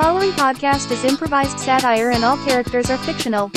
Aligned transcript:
following 0.00 0.30
podcast 0.30 0.90
is 0.90 1.04
improvised 1.04 1.60
satire 1.60 2.12
and 2.12 2.24
all 2.24 2.38
characters 2.38 2.88
are 2.88 2.96
fictional. 2.96 3.50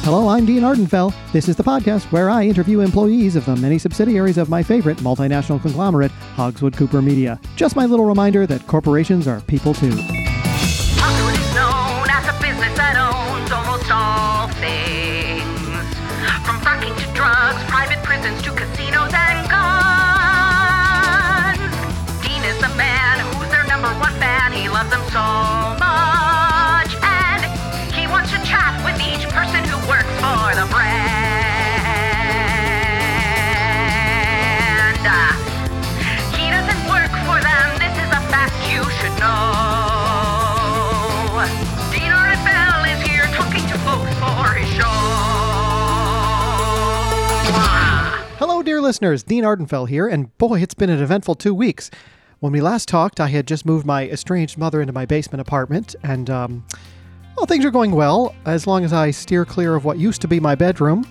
Hello, 0.00 0.28
I'm 0.28 0.46
Dean 0.46 0.62
Ardenfell. 0.62 1.12
This 1.30 1.46
is 1.46 1.56
the 1.56 1.62
podcast 1.62 2.10
where 2.10 2.30
I 2.30 2.46
interview 2.46 2.80
employees 2.80 3.36
of 3.36 3.44
the 3.44 3.54
many 3.54 3.78
subsidiaries 3.78 4.38
of 4.38 4.48
my 4.48 4.62
favorite 4.62 4.96
multinational 4.98 5.60
conglomerate, 5.60 6.10
Hogswood 6.36 6.74
Cooper 6.74 7.02
Media. 7.02 7.38
Just 7.54 7.76
my 7.76 7.84
little 7.84 8.06
reminder 8.06 8.46
that 8.46 8.66
corporations 8.66 9.28
are 9.28 9.42
people 9.42 9.74
too. 9.74 10.21
Dear 48.72 48.80
listeners. 48.80 49.22
Dean 49.22 49.44
Ardenfell 49.44 49.86
here, 49.86 50.08
and 50.08 50.34
boy, 50.38 50.58
it's 50.58 50.72
been 50.72 50.88
an 50.88 51.02
eventful 51.02 51.34
two 51.34 51.52
weeks. 51.52 51.90
When 52.40 52.54
we 52.54 52.62
last 52.62 52.88
talked, 52.88 53.20
I 53.20 53.28
had 53.28 53.46
just 53.46 53.66
moved 53.66 53.84
my 53.84 54.08
estranged 54.08 54.56
mother 54.56 54.80
into 54.80 54.94
my 54.94 55.04
basement 55.04 55.42
apartment, 55.42 55.94
and, 56.02 56.30
um, 56.30 56.64
well, 57.36 57.44
things 57.44 57.66
are 57.66 57.70
going 57.70 57.90
well 57.90 58.34
as 58.46 58.66
long 58.66 58.82
as 58.82 58.94
I 58.94 59.10
steer 59.10 59.44
clear 59.44 59.74
of 59.74 59.84
what 59.84 59.98
used 59.98 60.22
to 60.22 60.26
be 60.26 60.40
my 60.40 60.54
bedroom, 60.54 61.06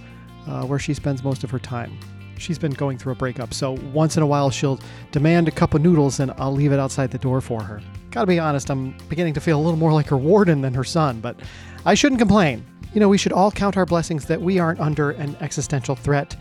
uh, 0.47 0.63
where 0.63 0.79
she 0.79 0.95
spends 0.95 1.23
most 1.23 1.43
of 1.43 1.51
her 1.51 1.59
time. 1.59 1.99
She's 2.39 2.57
been 2.57 2.71
going 2.71 2.97
through 2.97 3.11
a 3.11 3.15
breakup, 3.15 3.53
so 3.53 3.73
once 3.93 4.17
in 4.17 4.23
a 4.23 4.27
while 4.27 4.49
she'll 4.49 4.79
demand 5.11 5.47
a 5.47 5.51
cup 5.51 5.75
of 5.75 5.83
noodles 5.83 6.19
and 6.19 6.31
I'll 6.39 6.53
leave 6.53 6.71
it 6.71 6.79
outside 6.79 7.11
the 7.11 7.19
door 7.19 7.41
for 7.41 7.61
her. 7.61 7.79
Gotta 8.09 8.25
be 8.25 8.39
honest, 8.39 8.71
I'm 8.71 8.95
beginning 9.07 9.35
to 9.35 9.39
feel 9.39 9.59
a 9.59 9.61
little 9.61 9.77
more 9.77 9.93
like 9.93 10.07
her 10.07 10.17
warden 10.17 10.61
than 10.61 10.73
her 10.73 10.83
son, 10.83 11.19
but 11.19 11.39
I 11.85 11.93
shouldn't 11.93 12.17
complain. 12.17 12.65
You 12.95 13.01
know, 13.01 13.07
we 13.07 13.19
should 13.19 13.33
all 13.33 13.51
count 13.51 13.77
our 13.77 13.85
blessings 13.85 14.25
that 14.25 14.41
we 14.41 14.57
aren't 14.57 14.79
under 14.79 15.11
an 15.11 15.37
existential 15.41 15.95
threat 15.95 16.35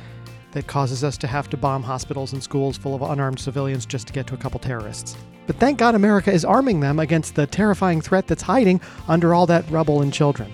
that 0.53 0.67
causes 0.67 1.05
us 1.05 1.17
to 1.19 1.27
have 1.27 1.49
to 1.51 1.57
bomb 1.57 1.83
hospitals 1.83 2.33
and 2.33 2.43
schools 2.43 2.77
full 2.77 2.95
of 2.95 3.03
unarmed 3.03 3.39
civilians 3.39 3.87
just 3.87 4.07
to 4.07 4.13
get 4.13 4.27
to 4.27 4.35
a 4.35 4.39
couple 4.39 4.61
terrorists. 4.61 5.17
But 5.47 5.57
thank 5.57 5.79
God 5.79 5.95
America 5.95 6.33
is 6.33 6.45
arming 6.45 6.81
them 6.81 6.99
against 6.99 7.35
the 7.35 7.47
terrifying 7.47 8.01
threat 8.01 8.27
that's 8.27 8.43
hiding 8.43 8.81
under 9.09 9.35
all 9.35 9.47
that 9.47 9.69
rubble 9.71 10.03
and 10.03 10.13
children. 10.13 10.53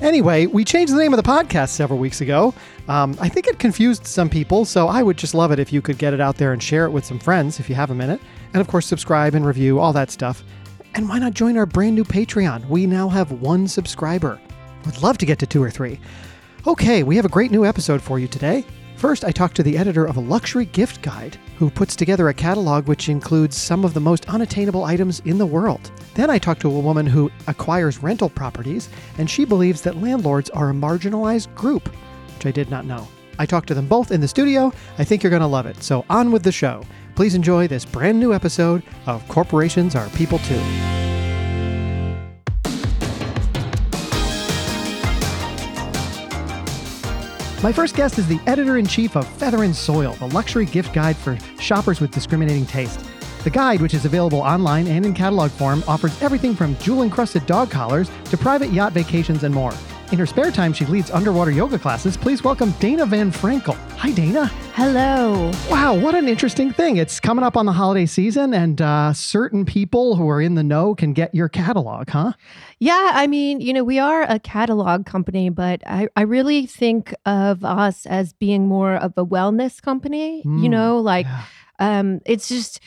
Anyway, 0.00 0.46
we 0.46 0.64
changed 0.64 0.92
the 0.92 0.98
name 0.98 1.12
of 1.12 1.22
the 1.22 1.30
podcast 1.30 1.68
several 1.68 2.00
weeks 2.00 2.20
ago. 2.20 2.52
Um, 2.88 3.16
I 3.20 3.28
think 3.28 3.46
it 3.46 3.60
confused 3.60 4.04
some 4.04 4.28
people, 4.28 4.64
so 4.64 4.88
I 4.88 5.00
would 5.00 5.16
just 5.16 5.32
love 5.32 5.52
it 5.52 5.60
if 5.60 5.72
you 5.72 5.80
could 5.80 5.96
get 5.96 6.12
it 6.12 6.20
out 6.20 6.36
there 6.36 6.52
and 6.52 6.60
share 6.60 6.86
it 6.86 6.90
with 6.90 7.04
some 7.04 7.20
friends 7.20 7.60
if 7.60 7.68
you 7.68 7.76
have 7.76 7.92
a 7.92 7.94
minute. 7.94 8.20
And 8.52 8.60
of 8.60 8.66
course, 8.66 8.84
subscribe 8.84 9.36
and 9.36 9.46
review, 9.46 9.78
all 9.78 9.92
that 9.92 10.10
stuff. 10.10 10.42
And 10.94 11.08
why 11.08 11.20
not 11.20 11.34
join 11.34 11.56
our 11.56 11.66
brand 11.66 11.94
new 11.94 12.04
Patreon? 12.04 12.68
We 12.68 12.84
now 12.84 13.08
have 13.08 13.30
one 13.30 13.68
subscriber. 13.68 14.40
Would 14.86 15.02
love 15.02 15.18
to 15.18 15.26
get 15.26 15.38
to 15.38 15.46
two 15.46 15.62
or 15.62 15.70
three. 15.70 16.00
Okay, 16.66 17.04
we 17.04 17.14
have 17.14 17.24
a 17.24 17.30
great 17.30 17.52
new 17.52 17.64
episode 17.64 18.02
for 18.02 18.18
you 18.18 18.26
today. 18.26 18.64
First, 19.02 19.24
I 19.24 19.32
talked 19.32 19.56
to 19.56 19.64
the 19.64 19.76
editor 19.76 20.04
of 20.04 20.16
a 20.16 20.20
luxury 20.20 20.66
gift 20.66 21.02
guide 21.02 21.36
who 21.58 21.70
puts 21.70 21.96
together 21.96 22.28
a 22.28 22.34
catalog 22.34 22.86
which 22.86 23.08
includes 23.08 23.56
some 23.56 23.84
of 23.84 23.94
the 23.94 24.00
most 24.00 24.28
unattainable 24.28 24.84
items 24.84 25.18
in 25.24 25.38
the 25.38 25.44
world. 25.44 25.90
Then 26.14 26.30
I 26.30 26.38
talked 26.38 26.60
to 26.60 26.70
a 26.70 26.80
woman 26.80 27.04
who 27.04 27.28
acquires 27.48 28.00
rental 28.00 28.28
properties, 28.28 28.88
and 29.18 29.28
she 29.28 29.44
believes 29.44 29.82
that 29.82 30.00
landlords 30.00 30.50
are 30.50 30.70
a 30.70 30.72
marginalized 30.72 31.52
group, 31.56 31.88
which 32.36 32.46
I 32.46 32.52
did 32.52 32.70
not 32.70 32.84
know. 32.84 33.08
I 33.40 33.44
talked 33.44 33.66
to 33.68 33.74
them 33.74 33.88
both 33.88 34.12
in 34.12 34.20
the 34.20 34.28
studio. 34.28 34.72
I 34.98 35.02
think 35.02 35.24
you're 35.24 35.30
going 35.30 35.40
to 35.40 35.48
love 35.48 35.66
it. 35.66 35.82
So, 35.82 36.04
on 36.08 36.30
with 36.30 36.44
the 36.44 36.52
show. 36.52 36.84
Please 37.16 37.34
enjoy 37.34 37.66
this 37.66 37.84
brand 37.84 38.20
new 38.20 38.32
episode 38.32 38.84
of 39.06 39.26
Corporations 39.26 39.96
Are 39.96 40.08
People 40.10 40.38
Too. 40.38 41.01
My 47.62 47.72
first 47.72 47.94
guest 47.94 48.18
is 48.18 48.26
the 48.26 48.40
editor 48.48 48.76
in 48.76 48.86
chief 48.88 49.16
of 49.16 49.24
Feather 49.24 49.62
and 49.62 49.74
Soil, 49.74 50.14
the 50.14 50.26
luxury 50.26 50.66
gift 50.66 50.92
guide 50.92 51.16
for 51.16 51.38
shoppers 51.60 52.00
with 52.00 52.10
discriminating 52.10 52.66
taste. 52.66 52.98
The 53.44 53.50
guide, 53.50 53.80
which 53.80 53.94
is 53.94 54.04
available 54.04 54.40
online 54.40 54.88
and 54.88 55.06
in 55.06 55.14
catalog 55.14 55.52
form, 55.52 55.84
offers 55.86 56.20
everything 56.20 56.56
from 56.56 56.76
jewel 56.78 57.04
encrusted 57.04 57.46
dog 57.46 57.70
collars 57.70 58.10
to 58.24 58.36
private 58.36 58.72
yacht 58.72 58.94
vacations 58.94 59.44
and 59.44 59.54
more. 59.54 59.72
In 60.12 60.18
her 60.18 60.26
spare 60.26 60.50
time, 60.50 60.74
she 60.74 60.84
leads 60.84 61.10
underwater 61.10 61.50
yoga 61.50 61.78
classes. 61.78 62.18
Please 62.18 62.44
welcome 62.44 62.72
Dana 62.72 63.06
Van 63.06 63.32
Frenkle. 63.32 63.76
Hi, 63.96 64.10
Dana. 64.10 64.44
Hello. 64.74 65.50
Wow, 65.70 65.94
what 65.98 66.14
an 66.14 66.28
interesting 66.28 66.70
thing. 66.70 66.98
It's 66.98 67.18
coming 67.18 67.42
up 67.42 67.56
on 67.56 67.64
the 67.64 67.72
holiday 67.72 68.04
season, 68.04 68.52
and 68.52 68.82
uh, 68.82 69.14
certain 69.14 69.64
people 69.64 70.16
who 70.16 70.28
are 70.28 70.42
in 70.42 70.54
the 70.54 70.62
know 70.62 70.94
can 70.94 71.14
get 71.14 71.34
your 71.34 71.48
catalog, 71.48 72.10
huh? 72.10 72.32
Yeah, 72.78 73.12
I 73.14 73.26
mean, 73.26 73.62
you 73.62 73.72
know, 73.72 73.84
we 73.84 73.98
are 73.98 74.24
a 74.30 74.38
catalog 74.38 75.06
company, 75.06 75.48
but 75.48 75.82
I, 75.86 76.08
I 76.14 76.22
really 76.22 76.66
think 76.66 77.14
of 77.24 77.64
us 77.64 78.04
as 78.04 78.34
being 78.34 78.68
more 78.68 78.94
of 78.96 79.14
a 79.16 79.24
wellness 79.24 79.80
company, 79.80 80.42
you 80.44 80.68
Mm, 80.68 80.70
know, 80.70 80.98
like. 81.00 81.24
yeah. 81.24 81.44
Um, 81.78 82.20
it's 82.26 82.48
just 82.48 82.78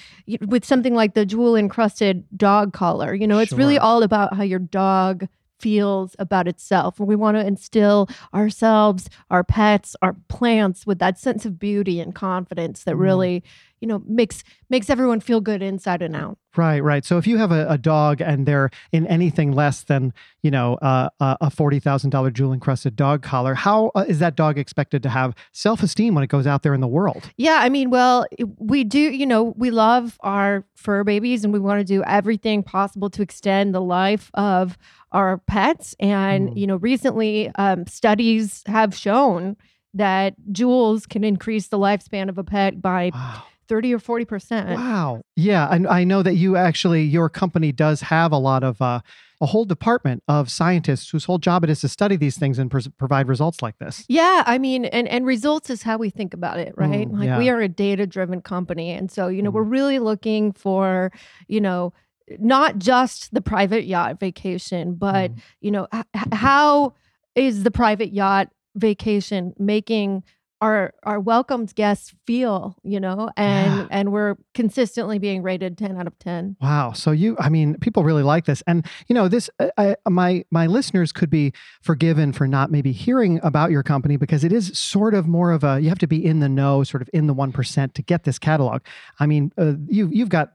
with 0.48 0.64
something 0.64 0.94
like 0.94 1.16
the 1.16 1.26
jewel 1.26 1.58
encrusted 1.58 2.24
dog 2.38 2.72
collar, 2.72 3.14
you 3.14 3.28
know, 3.28 3.40
it's 3.40 3.52
really 3.52 3.78
all 3.78 4.04
about 4.04 4.36
how 4.38 4.44
your 4.44 4.60
dog 4.60 5.28
feels 5.60 6.16
about 6.20 6.48
itself. 6.48 7.00
And 7.00 7.08
we 7.08 7.16
want 7.16 7.38
to 7.38 7.46
instill 7.46 8.10
ourselves, 8.34 9.10
our 9.30 9.44
pets, 9.44 9.96
our 10.02 10.16
plants 10.28 10.86
with 10.86 11.00
that 11.00 11.20
sense 11.20 11.46
of 11.46 11.60
beauty 11.60 12.00
and 12.00 12.14
confidence 12.16 12.84
that 12.84 12.96
Mm. 12.96 13.00
really, 13.00 13.44
you 13.82 13.88
know, 13.88 14.02
makes 14.08 14.44
makes 14.70 14.90
everyone 14.90 15.20
feel 15.20 15.42
good 15.42 15.62
inside 15.62 16.02
and 16.02 16.16
out. 16.16 16.38
Right, 16.58 16.82
right. 16.82 17.04
So 17.04 17.18
if 17.18 17.28
you 17.28 17.38
have 17.38 17.52
a, 17.52 17.68
a 17.70 17.78
dog 17.78 18.22
and 18.22 18.46
they're 18.46 18.70
in 18.94 19.06
anything 19.08 19.52
less 19.52 19.84
than, 19.84 20.14
you 20.42 20.50
know, 20.52 20.76
uh, 20.76 21.10
a 21.20 21.38
a 21.42 21.50
forty 21.50 21.80
thousand 21.80 22.12
dollar 22.12 22.32
jewel 22.32 22.54
encrusted 22.54 22.96
dog 22.96 23.22
collar, 23.22 23.54
how 23.54 23.92
uh, 23.94 24.06
is 24.08 24.20
that 24.20 24.36
dog 24.36 24.58
expected 24.58 25.04
to 25.04 25.10
have 25.10 25.36
self 25.52 25.84
esteem 25.84 26.16
when 26.16 26.24
it 26.24 26.28
goes 26.28 26.48
out 26.48 26.64
there 26.64 26.74
in 26.74 26.80
the 26.82 26.88
world? 26.88 27.30
Yeah, 27.36 27.60
I 27.62 27.68
mean, 27.70 27.90
well, 27.90 28.26
we 28.58 28.84
do, 28.86 29.00
you 29.00 29.26
know, 29.26 29.54
we 29.58 29.70
love 29.70 30.18
our 30.22 30.64
fur 30.76 31.04
babies 31.04 31.44
and 31.44 31.52
we 31.52 31.60
want 31.60 31.80
to 31.80 31.84
do 31.84 32.02
everything 32.04 32.64
possible 32.64 33.10
to 33.10 33.22
extend 33.22 33.76
the 33.76 33.82
life 33.82 34.32
of 34.34 34.78
our 35.12 35.38
pets. 35.40 35.96
And, 36.00 36.50
Mm. 36.50 36.58
you 36.58 36.68
know, 36.68 36.76
recently 36.78 37.50
um, 37.56 37.86
studies 37.88 38.64
have 38.68 38.96
shown 38.96 39.56
that 39.94 40.36
jewels 40.52 41.06
can 41.06 41.24
increase 41.24 41.68
the 41.68 41.78
lifespan 41.80 42.28
of 42.30 42.38
a 42.38 42.44
pet 42.44 42.82
by 42.82 43.12
Wow. 43.14 43.44
30 43.68 43.94
or 43.94 44.00
40%. 44.00 44.76
Wow. 44.76 45.22
Yeah, 45.36 45.68
and 45.72 45.88
I 45.88 46.04
know 46.04 46.24
that 46.24 46.36
you 46.36 46.56
actually 46.56 47.04
your 47.04 47.30
company 47.30 47.72
does 47.72 48.02
have 48.02 48.32
a 48.32 48.38
lot 48.38 48.64
of 48.64 48.82
uh, 48.82 49.00
a 49.42 49.46
whole 49.46 49.66
department 49.66 50.24
of 50.28 50.50
scientists 50.50 51.10
whose 51.10 51.26
whole 51.26 51.38
job 51.38 51.64
it 51.64 51.70
is 51.70 51.82
to 51.82 51.88
study 51.90 52.16
these 52.16 52.38
things 52.38 52.58
and 52.58 52.72
pres- 52.72 52.88
provide 52.98 53.28
results 53.28 53.62
like 53.62 53.78
this. 53.80 54.06
Yeah, 54.08 54.44
I 54.46 54.58
mean, 54.58 54.86
and 54.86 55.08
and 55.08 55.26
results 55.26 55.70
is 55.70 55.84
how 55.84 55.98
we 55.98 56.10
think 56.10 56.34
about 56.34 56.60
it, 56.60 56.74
right? 56.78 57.08
Mm, 57.10 57.20
like 57.20 57.38
we 57.38 57.50
are 57.50 57.60
a 57.60 57.68
data 57.68 58.08
driven 58.08 58.42
company, 58.42 58.92
and 58.92 59.12
so 59.12 59.28
you 59.28 59.42
know 59.42 59.52
Mm. 59.52 59.56
we're 59.56 59.64
really 59.64 60.00
looking 60.00 60.54
for, 60.54 61.12
you 61.48 61.60
know, 61.60 61.92
not 62.40 62.78
just 62.80 63.34
the 63.34 63.42
private 63.42 63.86
yacht 63.86 64.20
vacation, 64.20 64.96
but 64.96 65.32
Mm. 65.32 65.40
you 65.60 65.72
know 65.72 65.88
h- 65.94 66.06
how 66.32 66.94
is 67.36 67.64
the 67.64 67.72
private 67.72 68.14
yacht 68.14 68.48
vacation 68.76 69.54
making 69.58 70.24
our 70.62 70.94
our 71.04 71.20
welcomed 71.20 71.76
guests 71.76 72.14
feel, 72.26 72.78
you 72.84 73.00
know, 73.00 73.30
and 73.36 73.76
Yeah. 73.76 73.88
and 73.92 74.12
we're 74.12 74.36
consistently 74.54 75.20
being 75.20 75.44
rated 75.44 75.78
ten 75.78 75.98
out 75.98 76.08
of 76.08 76.18
ten. 76.18 76.56
Wow. 76.62 76.94
So 76.94 77.12
you, 77.12 77.36
I 77.40 77.50
mean, 77.50 77.76
people 77.80 78.04
really 78.04 78.24
like 78.24 78.46
this, 78.46 78.64
and 78.66 78.86
you 79.08 79.14
know, 79.14 79.28
this. 79.28 79.50
uh, 79.60 79.70
I, 79.78 79.96
my 80.10 80.46
my 80.52 80.68
listeners 80.68 81.12
could 81.12 81.30
be 81.30 81.52
forgiven 81.82 82.32
for 82.32 82.48
not 82.48 82.72
maybe 82.72 82.92
hearing 82.92 83.40
about 83.44 83.72
your 83.72 83.84
company 83.84 84.18
because 84.18 84.44
it 84.44 84.52
is 84.54 84.78
sort 84.78 85.14
of 85.14 85.28
more 85.28 85.52
of 85.52 85.64
a. 85.64 85.80
You 85.82 85.90
have 85.90 86.00
to 86.00 86.08
be 86.08 86.24
in 86.26 86.40
the 86.40 86.50
know, 86.50 86.84
sort 86.84 87.02
of 87.02 87.10
in 87.14 87.28
the 87.28 87.34
one 87.34 87.52
percent 87.52 87.94
to 87.96 88.02
get 88.02 88.24
this 88.24 88.40
catalog. 88.40 88.82
I 89.20 89.26
mean, 89.26 89.52
uh, 89.58 89.74
you 89.88 90.10
you've 90.12 90.30
got. 90.30 90.54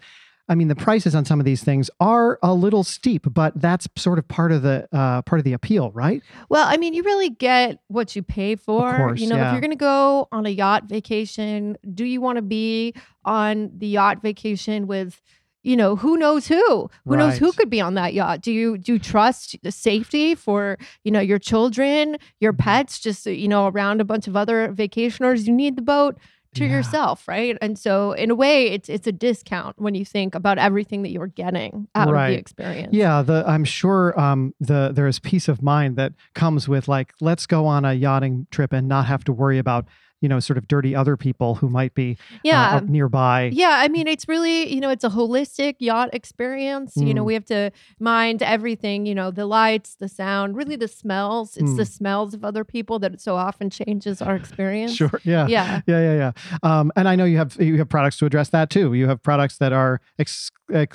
I 0.51 0.57
mean, 0.57 0.67
the 0.67 0.75
prices 0.75 1.15
on 1.15 1.25
some 1.25 1.39
of 1.39 1.47
these 1.47 1.63
things 1.63 1.89
are 2.01 2.39
a 2.43 2.53
little 2.53 2.83
steep, 2.83 3.25
but 3.33 3.53
that's 3.61 3.87
sort 3.97 4.19
of 4.19 4.27
part 4.27 4.51
of 4.51 4.63
the 4.63 4.89
uh, 4.93 5.23
part 5.23 5.39
of 5.39 5.45
the 5.45 5.53
appeal, 5.53 5.93
right? 5.93 6.23
Well, 6.49 6.67
I 6.69 6.77
mean, 6.77 6.93
you 6.93 7.05
really 7.05 7.31
get 7.31 7.79
what 7.87 8.17
you 8.17 8.23
pay 8.25 8.57
for. 8.57 8.97
course, 8.97 9.21
you 9.21 9.29
know, 9.29 9.37
yeah. 9.37 9.47
if 9.47 9.53
you're 9.53 9.61
going 9.61 9.71
to 9.71 9.77
go 9.77 10.27
on 10.33 10.47
a 10.47 10.51
yacht 10.51 10.85
vacation, 10.87 11.79
do 11.95 12.05
you 12.05 12.21
want 12.21 12.37
to 12.37 12.43
be 12.43 12.95
on 13.25 13.71
the 13.79 13.87
yacht 13.87 14.21
vacation 14.23 14.89
with, 14.89 15.23
you 15.63 15.77
know, 15.77 15.95
who 15.95 16.17
knows 16.17 16.49
who? 16.49 16.91
Who 17.05 17.17
knows 17.17 17.39
who 17.39 17.53
could 17.53 17.71
be 17.71 17.81
on 17.81 17.95
that 17.95 18.13
yacht? 18.13 18.41
Do 18.41 18.51
you 18.51 18.77
do 18.77 18.95
you 18.95 18.99
trust 18.99 19.55
the 19.63 19.71
safety 19.71 20.35
for, 20.35 20.79
you 21.05 21.13
know, 21.13 21.21
your 21.21 21.39
children, 21.39 22.17
your 22.41 22.53
Mhm. 22.53 22.59
pets, 22.59 22.99
just 22.99 23.25
you 23.27 23.47
know, 23.47 23.69
around 23.69 24.01
a 24.01 24.05
bunch 24.05 24.27
of 24.27 24.35
other 24.37 24.73
vacationers? 24.73 25.47
You 25.47 25.53
need 25.53 25.77
the 25.77 25.83
boat 25.83 26.19
to 26.55 26.65
Yeah. 26.65 26.71
yourself, 26.77 27.29
right? 27.29 27.57
And 27.61 27.79
so 27.79 28.13
in 28.13 28.31
a 28.31 28.35
way 28.35 28.69
it's 28.69 28.89
it's 28.89 29.07
a 29.07 29.13
discount 29.13 29.79
when 29.79 29.95
you 29.95 30.05
think 30.05 30.35
about 30.35 30.59
everything 30.59 31.03
that 31.03 31.11
you're 31.11 31.29
getting 31.29 31.87
out 31.95 32.09
of 32.09 32.15
the 32.15 32.39
experience. 32.39 32.93
Yeah, 32.93 33.23
the 33.23 33.45
I'm 33.47 33.65
sure 33.65 34.19
um, 34.19 34.55
the 34.61 34.91
there 34.93 35.07
is 35.07 35.19
peace 35.21 35.49
of 35.49 35.63
mind 35.63 35.97
that 35.97 36.13
comes 36.35 36.69
with 36.69 36.89
like 36.89 37.13
let's 37.21 37.47
go 37.47 37.67
on 37.67 37.85
a 37.85 37.95
yachting 37.95 38.47
trip 38.51 38.73
and 38.73 38.89
not 38.89 39.07
have 39.07 39.25
to 39.25 39.33
worry 39.33 39.59
about 39.59 39.87
you 40.21 40.29
know 40.29 40.39
sort 40.41 40.59
of 40.59 40.69
dirty 40.69 40.95
other 40.95 41.17
people 41.17 41.55
who 41.57 41.69
might 41.69 41.95
be 41.95 42.17
uh, 42.33 42.37
Yeah. 42.45 42.77
up 42.77 42.85
nearby. 42.85 43.51
Yeah, 43.53 43.75
I 43.79 43.89
mean, 43.89 44.07
it's 44.07 44.29
really, 44.29 44.73
you 44.73 44.81
know, 44.81 44.91
it's 44.91 45.05
a 45.05 45.09
holistic 45.11 45.77
yacht 45.79 46.11
experience. 46.13 46.93
You 46.97 47.15
know, 47.15 47.23
Mm. 47.23 47.27
we 47.27 47.35
have 47.35 47.45
to 47.47 47.71
mind 47.99 48.43
everything, 48.43 49.07
you 49.07 49.15
know, 49.15 49.31
the 49.31 49.47
lights, 49.47 49.95
the 49.97 50.09
sound, 50.09 50.57
really 50.57 50.77
the 50.77 50.89
smells. 50.89 51.57
It's 51.57 51.75
the 51.77 51.83
Mm. 51.85 51.89
smells 51.89 52.35
of 52.35 52.45
other 52.45 52.65
people 52.65 52.99
that 53.01 53.21
so 53.21 53.37
often 53.37 53.71
changes 53.71 54.21
our 54.23 54.37
experience. 54.37 54.95
Sure. 54.95 55.11
Yeah. 55.25 55.47
Yeah. 55.49 55.81
Yeah. 55.87 56.01
Yeah. 56.01 56.15
Yeah. 56.15 56.33
Um, 56.81 56.93
and 56.97 57.09
I 57.09 57.17
know 57.17 57.25
you 57.25 57.39
have 57.39 57.57
you 57.61 57.79
have 57.79 57.89
products 57.89 58.17
to 58.19 58.27
address 58.27 58.49
that 58.51 58.71
too. 58.71 58.93
You 58.95 59.09
have 59.09 59.23
products 59.23 59.59
that 59.59 59.73
are 59.73 60.01
ex- 60.19 60.51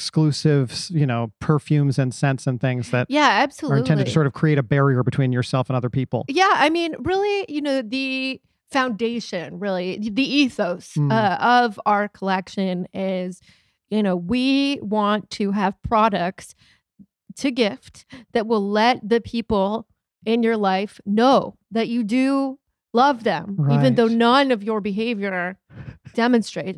exclusive, 0.09 0.87
you 0.91 1.05
know, 1.05 1.31
perfumes 1.39 1.97
and 1.99 2.13
scents 2.13 2.47
and 2.47 2.61
things 2.61 2.91
that 2.91 3.07
Yeah, 3.09 3.27
absolutely 3.43 3.75
are 3.75 3.79
intended 3.79 4.05
to 4.07 4.11
sort 4.11 4.27
of 4.27 4.33
create 4.33 4.57
a 4.57 4.63
barrier 4.63 5.03
between 5.03 5.31
yourself 5.33 5.69
and 5.69 5.75
other 5.75 5.89
people. 5.89 6.25
Yeah, 6.27 6.51
I 6.53 6.69
mean, 6.69 6.95
really, 6.99 7.45
you 7.49 7.61
know, 7.61 7.81
the 7.81 8.39
foundation, 8.71 9.59
really, 9.59 9.97
the 9.99 10.23
ethos 10.23 10.93
Mm. 10.95 11.11
uh, 11.11 11.37
of 11.39 11.79
our 11.85 12.07
collection 12.07 12.87
is, 12.93 13.41
you 13.89 14.01
know, 14.03 14.15
we 14.15 14.79
want 14.81 15.29
to 15.31 15.51
have 15.51 15.73
products 15.81 16.55
to 17.37 17.51
gift 17.51 18.05
that 18.33 18.47
will 18.47 18.67
let 18.69 18.99
the 19.07 19.21
people 19.21 19.87
in 20.25 20.41
your 20.43 20.57
life 20.57 20.99
know 21.05 21.55
that 21.71 21.87
you 21.87 22.03
do 22.03 22.57
love 22.93 23.23
them, 23.23 23.57
even 23.73 23.95
though 23.95 24.07
none 24.07 24.51
of 24.51 24.63
your 24.63 24.81
behavior 24.81 25.57
demonstrate 26.13 26.77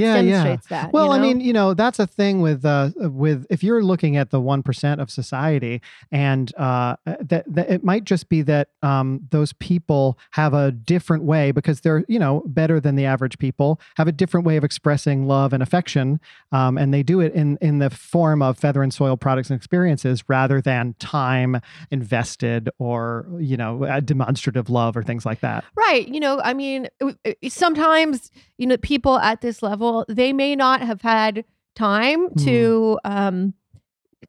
Yeah. 0.00 0.14
Yeah. 0.20 0.32
demonstrates 0.44 0.66
that. 0.68 0.92
Well, 0.92 1.06
you 1.06 1.12
I 1.12 1.18
mean, 1.18 1.40
you 1.40 1.52
know, 1.52 1.74
that's 1.74 1.98
a 1.98 2.06
thing 2.06 2.40
with 2.40 2.64
uh, 2.64 2.90
with 2.96 3.46
if 3.50 3.62
you're 3.62 3.82
looking 3.82 4.16
at 4.16 4.30
the 4.30 4.40
one 4.40 4.62
percent 4.62 5.00
of 5.00 5.10
society, 5.10 5.80
and 6.10 6.52
uh, 6.56 6.96
that, 7.04 7.44
that 7.52 7.70
it 7.70 7.84
might 7.84 8.04
just 8.04 8.28
be 8.28 8.42
that 8.42 8.68
um, 8.82 9.26
those 9.30 9.52
people 9.54 10.18
have 10.32 10.54
a 10.54 10.72
different 10.72 11.24
way 11.24 11.50
because 11.52 11.80
they're 11.80 12.04
you 12.08 12.18
know 12.18 12.42
better 12.46 12.80
than 12.80 12.96
the 12.96 13.04
average 13.04 13.38
people, 13.38 13.80
have 13.96 14.08
a 14.08 14.12
different 14.12 14.46
way 14.46 14.56
of 14.56 14.64
expressing 14.64 15.26
love 15.26 15.52
and 15.52 15.62
affection, 15.62 16.20
um, 16.52 16.76
and 16.78 16.92
they 16.94 17.02
do 17.02 17.20
it 17.20 17.32
in 17.34 17.58
in 17.60 17.78
the 17.78 17.90
form 17.90 18.42
of 18.42 18.58
feather 18.58 18.82
and 18.82 18.92
soil 18.94 19.16
products 19.16 19.50
and 19.50 19.56
experiences 19.56 20.24
rather 20.28 20.60
than 20.60 20.94
time 20.98 21.60
invested 21.90 22.68
or 22.78 23.26
you 23.38 23.56
know 23.56 23.84
a 23.84 24.00
demonstrative 24.00 24.70
love 24.70 24.96
or 24.96 25.02
things 25.02 25.26
like 25.26 25.40
that. 25.40 25.64
Right. 25.76 26.08
You 26.08 26.20
know, 26.20 26.40
I 26.42 26.54
mean, 26.54 26.88
it- 27.24 27.36
sometimes, 27.52 28.30
you 28.58 28.66
know, 28.66 28.76
people 28.76 29.18
at 29.18 29.40
this 29.40 29.62
level, 29.62 29.89
they 30.08 30.32
may 30.32 30.56
not 30.56 30.80
have 30.82 31.02
had 31.02 31.44
time 31.74 32.28
Mm. 32.30 32.44
to 32.44 32.98
um, 33.04 33.54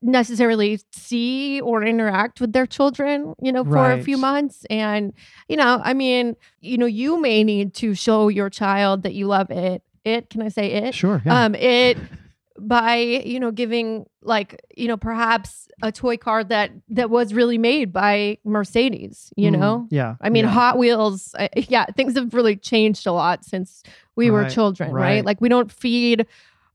necessarily 0.02 0.80
see 0.92 1.62
or 1.62 1.84
interact 1.84 2.40
with 2.42 2.54
their 2.54 2.66
children, 2.66 3.34
you 3.42 3.52
know, 3.52 3.64
for 3.64 3.92
a 3.92 4.04
few 4.04 4.18
months. 4.18 4.66
And, 4.70 5.14
you 5.48 5.58
know, 5.58 5.82
I 5.84 5.94
mean, 5.94 6.36
you 6.60 6.78
know, 6.78 6.86
you 6.86 7.20
may 7.22 7.44
need 7.44 7.74
to 7.76 7.94
show 7.94 8.28
your 8.30 8.50
child 8.50 9.04
that 9.04 9.14
you 9.14 9.28
love 9.28 9.52
it. 9.52 9.84
It, 10.04 10.30
can 10.30 10.42
I 10.42 10.48
say 10.50 10.72
it? 10.74 10.96
Sure. 10.96 11.22
Yeah. 11.26 11.44
Um, 11.46 11.56
it 11.56 11.98
by 12.60 12.96
you 13.26 13.40
know 13.40 13.50
giving 13.50 14.06
like 14.22 14.62
you 14.76 14.88
know 14.88 14.98
perhaps 14.98 15.68
a 15.82 15.92
toy 15.92 16.18
car 16.18 16.44
that 16.44 16.70
that 16.90 17.10
was 17.10 17.34
really 17.34 17.58
made 17.58 17.92
by 17.94 18.38
Mercedes 18.44 19.32
you 19.38 19.50
Mm, 19.50 19.60
know 19.60 19.88
Yeah. 19.90 20.16
I 20.22 20.30
mean, 20.30 20.44
yeah. 20.44 20.52
Hot 20.52 20.78
Wheels, 20.78 21.34
uh, 21.40 21.48
yeah, 21.56 21.86
things 21.86 22.16
have 22.16 22.34
really 22.34 22.58
changed 22.58 23.08
a 23.08 23.14
lot 23.14 23.46
since 23.46 23.82
we 24.26 24.32
were 24.32 24.50
children, 24.50 24.92
right. 24.92 25.02
right. 25.02 25.26
Like 25.26 25.42
we 25.42 25.50
don't 25.50 25.72
feed 25.72 26.26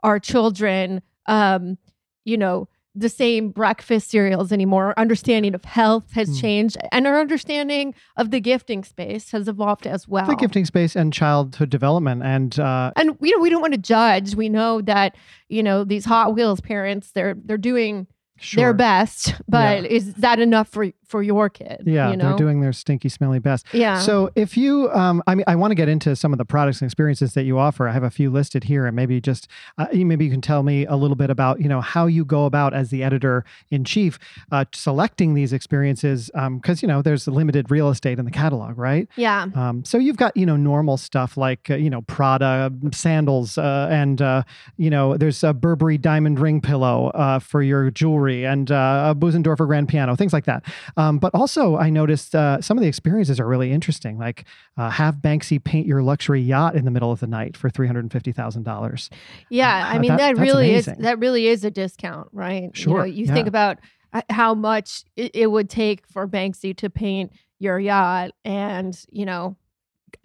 our 0.03 0.19
children, 0.21 1.03
um, 1.27 1.79
you 2.25 2.37
know, 2.37 2.69
the 2.99 3.09
same 3.11 3.51
breakfast 3.51 4.11
cereals 4.11 4.53
anymore. 4.53 4.87
Our 4.87 4.95
understanding 4.97 5.55
of 5.55 5.65
health 5.65 6.13
has 6.13 6.31
Mm. 6.31 6.41
changed, 6.41 6.77
and 6.93 7.07
our 7.07 7.21
understanding 7.21 7.95
of 8.17 8.31
the 8.31 8.41
gifting 8.41 8.85
space 8.85 9.33
has 9.33 9.49
evolved 9.49 9.87
as 9.87 10.09
well. 10.09 10.27
the 10.27 10.35
gifting 10.35 10.65
space 10.65 10.97
and 10.97 11.13
childhood 11.13 11.69
development 11.69 12.23
and 12.25 12.59
uh, 12.59 12.93
and 12.97 13.17
you 13.21 13.37
know, 13.37 13.43
we 13.43 13.51
don't 13.51 13.61
want 13.61 13.75
to 13.75 13.79
judge. 13.81 14.35
We 14.35 14.49
know 14.49 14.81
that 14.83 15.15
you 15.49 15.63
know 15.63 15.85
these 15.85 16.07
Hot 16.07 16.35
Wheels 16.35 16.61
parents, 16.61 17.13
they're 17.13 17.35
they're 17.45 17.59
doing 17.59 18.07
sure. 18.39 18.63
their 18.63 18.73
best, 18.73 19.35
but 19.49 19.85
is 19.85 20.15
that 20.15 20.39
enough 20.41 20.69
for 20.69 20.87
for 21.09 21.23
your 21.23 21.49
kid? 21.49 21.83
Yeah, 21.85 22.11
you 22.11 22.17
know? 22.17 22.29
they're 22.29 22.37
doing 22.37 22.61
their 22.61 22.73
stinky, 22.73 23.09
smelly 23.09 23.39
best. 23.39 23.67
yeah. 23.73 24.01
So 24.01 24.31
if 24.35 24.57
you, 24.57 24.91
um, 24.93 25.23
I 25.27 25.35
mean, 25.35 25.45
I 25.47 25.57
want 25.57 25.71
to 25.71 25.75
get 25.75 25.89
into 25.89 26.17
some 26.17 26.33
of 26.33 26.39
the 26.39 26.45
products 26.45 26.81
and 26.81 26.87
experiences 26.87 27.35
that 27.35 27.45
you 27.45 27.59
offer. 27.59 27.89
I 27.89 27.93
have 27.93 28.03
a 28.03 28.11
few 28.11 28.31
listed 28.31 28.65
here, 28.65 28.87
and 28.87 28.95
maybe 28.95 29.21
just 29.21 29.49
uh, 29.79 29.87
maybe 29.93 30.25
you 30.25 30.31
can 30.31 30.41
tell 30.41 30.63
me 30.63 30.87
a 30.87 30.97
little 30.97 31.17
bit 31.17 31.31
about 31.31 31.61
you 31.61 31.69
know 31.69 31.81
how 31.81 32.07
you 32.07 32.25
go 32.25 32.47
about 32.47 32.75
as 32.75 32.91
the 32.91 33.03
editor 33.03 33.45
in 33.71 33.85
chief 33.85 34.19
uh, 34.53 34.65
selecting 34.73 35.35
these 35.35 35.53
experiences 35.53 36.31
because 36.35 36.83
you 36.83 36.89
know 36.89 37.03
there's 37.03 37.27
limited 37.27 37.71
real 37.71 37.89
estate 37.89 38.19
in 38.19 38.25
the 38.25 38.31
catalog, 38.31 38.79
right? 38.79 39.09
yeah. 39.17 39.47
Um, 39.55 39.85
so 39.85 39.99
you've 39.99 40.17
got 40.17 40.37
you 40.37 40.47
know 40.47 40.57
normal 40.57 40.97
stuff 40.97 41.37
like 41.37 41.71
uh, 41.71 41.77
you 41.77 41.91
know 41.91 42.03
Prada 42.03 42.73
sandals 42.93 43.59
uh, 43.59 43.89
and 43.91 44.21
uh, 44.21 44.43
you 44.77 44.91
know 44.91 45.17
there's 45.17 45.43
a 45.43 45.53
Burberry 45.53 45.99
diamond 45.99 46.39
ring 46.39 46.61
pillow 46.61 47.09
uh, 47.09 47.39
for 47.39 47.63
your 47.63 47.91
jewelry 47.91 48.45
and 48.45 48.71
uh, 48.71 49.15
a 49.15 49.15
Bösendorfer 49.15 49.67
grand 49.67 49.89
piano 49.89 50.17
things 50.17 50.33
like 50.33 50.45
that. 50.45 50.65
Um, 50.97 51.19
but 51.19 51.35
also 51.35 51.77
I 51.77 51.91
noticed 51.91 52.35
uh, 52.35 52.61
some 52.63 52.79
of 52.79 52.83
the 52.83 52.89
experiences 52.89 53.39
are 53.39 53.47
really 53.47 53.71
interesting. 53.73 54.19
Like 54.19 54.45
uh, 54.77 54.89
have 54.91 55.17
Banksy 55.17 55.63
paint 55.63 55.87
your 55.87 56.03
luxury 56.03 56.41
yacht 56.41 56.75
in 56.75 56.85
the 56.85 56.91
middle 56.91 57.13
of 57.13 57.21
the 57.21 57.27
night 57.27 57.57
for 57.57 57.69
three 57.69 57.87
hundred 57.87 58.11
fifty 58.13 58.33
thousand 58.33 58.63
dollars. 58.63 59.11
Yeah, 59.51 59.89
I 59.93 59.97
Uh, 59.97 60.01
mean 60.01 60.09
that- 60.17 60.37
that, 60.37 60.37
really 60.39 60.73
is 60.73 60.87
that 60.87 61.19
really 61.19 61.47
is 61.49 61.65
a 61.65 61.71
discount, 61.71 62.29
right? 62.33 62.63
You, 62.63 62.67
know, 62.69 62.73
Sure, 62.73 63.07
you 63.07 63.27
think 63.27 63.47
about 63.49 63.79
uh, 64.13 64.23
how 64.31 64.55
much 64.55 65.05
it, 65.17 65.51
would 65.51 65.69
take 65.69 66.07
for 66.07 66.27
Banksy 66.27 66.75
to 66.79 66.89
paint 66.89 67.33
your 67.59 67.79
yacht, 67.79 68.31
and 68.45 68.99
you 69.11 69.27
know, 69.27 69.57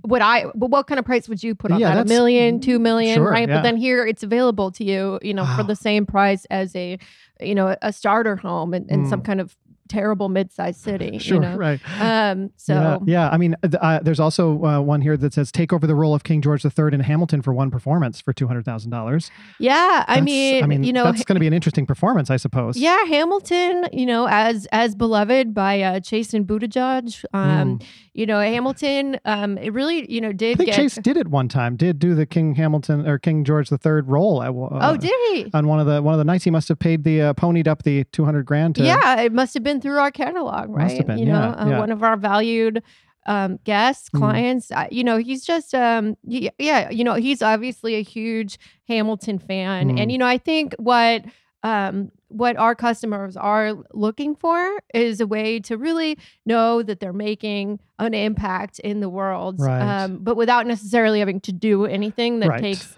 what 0.02 0.22
I 0.22 0.46
but 0.56 0.70
what 0.70 0.88
kind 0.88 1.00
of 1.00 1.06
price 1.06 1.28
would 1.28 1.44
you 1.44 1.54
put 1.56 1.72
on 1.72 1.80
Yeah, 1.80 1.96
that? 1.96 2.06
A 2.06 2.08
million, 2.08 2.60
two 2.62 2.80
million, 2.80 3.16
sure, 3.16 3.30
right? 3.30 3.48
yeah. 3.48 3.58
But 3.58 3.64
then 3.64 3.78
here 3.78 4.06
it's 4.06 4.24
available 4.24 4.72
to 4.72 4.84
you, 4.84 5.20
you 5.22 5.34
know, 5.34 5.46
for 5.58 5.64
the 5.64 5.76
same 5.76 6.06
price 6.06 6.46
as 6.46 6.76
a, 6.76 6.98
you 7.40 7.56
know, 7.56 7.76
a 7.82 7.92
starter 7.92 8.36
home 8.38 8.74
and 8.74 9.08
some 9.08 9.22
Mm. 9.22 9.26
kind 9.26 9.42
of 9.42 9.56
terrible 9.92 10.30
mid-sized 10.30 10.80
city. 10.80 11.18
Sure, 11.20 11.36
you 11.36 11.42
know? 11.42 11.56
right. 11.58 11.80
Um. 12.00 12.52
So 12.58 12.74
yeah, 12.74 12.98
yeah. 13.06 13.30
I 13.30 13.38
mean, 13.38 13.56
uh, 13.64 14.00
there's 14.02 14.20
also 14.20 14.64
uh, 14.64 14.80
one 14.82 15.02
here 15.02 15.18
that 15.18 15.34
says 15.34 15.52
take 15.52 15.74
over 15.74 15.86
the 15.86 15.96
role 15.96 16.16
of 16.16 16.24
King 16.24 16.42
George 16.42 16.64
III 16.66 16.94
in 16.94 17.00
Hamilton 17.02 17.42
for 17.42 17.54
one 17.54 17.70
performance 17.70 18.22
for 18.22 18.34
two 18.34 18.48
hundred 18.48 18.66
thousand 18.66 18.92
dollars. 18.92 19.30
yeah, 19.60 20.06
I 20.08 20.16
That's- 20.16 20.24
mean, 20.24 20.64
I 20.64 20.68
mean, 20.68 20.84
you 20.84 20.94
know, 20.94 21.04
that's 21.04 21.24
going 21.26 21.36
to 21.36 21.40
be 21.40 21.48
an 21.48 21.54
interesting 21.54 21.86
performance, 21.86 22.30
I 22.30 22.38
suppose. 22.38 22.78
Yeah, 22.78 23.04
Hamilton, 23.06 23.86
you 23.92 24.06
know, 24.06 24.28
as 24.30 24.66
as 24.72 24.96
beloved 24.96 25.54
by 25.54 25.82
uh, 25.82 26.00
Chasten 26.00 26.46
Buttigieg, 26.46 27.24
um, 27.34 27.80
you 28.14 28.26
know, 28.26 28.40
Hamilton, 28.40 29.20
um, 29.26 29.58
it 29.58 29.72
really, 29.74 30.12
you 30.12 30.20
know. 30.20 30.30
I 30.30 30.34
did 30.34 30.58
think 30.58 30.70
get. 30.70 30.76
Chasten 30.76 31.02
did 31.04 31.16
it 31.18 31.28
one 31.30 31.48
time. 31.48 31.76
Did 31.78 31.98
do 32.00 32.14
the 32.14 32.26
King 32.26 32.56
Hamilton 32.56 33.08
or 33.08 33.18
King 33.18 33.44
George 33.44 33.72
III 33.72 34.02
role? 34.02 34.44
At, 34.44 34.50
uh, 34.50 34.92
oh, 34.92 34.98
did 34.98 35.12
he? 35.34 35.50
on 35.54 35.68
one 35.68 35.80
of 35.80 35.86
the 35.88 36.02
one 36.02 36.14
of 36.14 36.18
the 36.18 36.24
nights 36.26 36.44
he 36.44 36.52
must 36.52 36.68
have 36.70 36.80
paid 36.80 37.04
the 37.04 37.22
uh, 37.22 37.34
ponied 37.34 37.68
up 37.68 37.84
the 37.84 38.04
two 38.06 38.26
hundred 38.26 38.46
grand 38.46 38.76
to. 38.76 38.84
yeah, 38.84 39.22
it 39.22 39.32
must 39.32 39.54
have 39.54 39.64
been 39.64 39.80
through 39.80 39.98
our 40.00 40.12
catalog, 40.12 40.70
right? 40.70 40.92
have 40.98 41.08
been, 41.08 41.18
you 41.20 41.26
know, 41.26 41.32
yeah, 41.58 41.64
uh, 41.66 41.70
yeah. 41.70 41.80
one 41.80 41.92
of 41.92 42.04
our 42.04 42.18
valued 42.18 42.84
um, 43.28 43.60
guests, 43.64 44.10
Mm. 44.10 44.20
clients. 44.20 44.72
Uh, 44.72 44.88
you 44.92 45.04
know, 45.04 45.18
he's 45.18 45.46
just, 45.46 45.74
um, 45.76 46.18
y- 46.24 46.50
yeah, 46.60 46.90
you 46.90 47.04
know, 47.04 47.14
he's 47.14 47.42
obviously 47.42 47.96
a 47.96 48.02
huge 48.04 48.58
Hamilton 48.88 49.40
fan, 49.40 49.90
Mm. 49.92 50.00
and 50.02 50.12
you 50.12 50.18
know, 50.18 50.28
I 50.28 50.38
think 50.38 50.74
what. 50.80 51.24
Um, 51.64 52.12
what 52.32 52.56
our 52.58 52.76
customers 52.76 53.36
are 53.38 53.76
looking 53.94 54.36
for 54.36 54.80
is 54.94 55.20
a 55.22 55.28
way 55.28 55.60
to 55.62 55.78
really 55.78 56.18
know 56.46 56.82
that 56.82 57.00
they're 57.00 57.14
making 57.14 57.80
an 58.00 58.14
impact 58.14 58.80
in 58.80 59.00
the 59.02 59.10
world, 59.10 59.60
Right. 59.60 59.82
um, 59.82 60.20
but 60.22 60.36
without 60.38 60.66
necessarily 60.68 61.20
having 61.20 61.40
to 61.42 61.52
do 61.52 61.86
anything 61.86 62.40
that 62.40 62.50
Right. 62.50 62.62
takes 62.62 62.96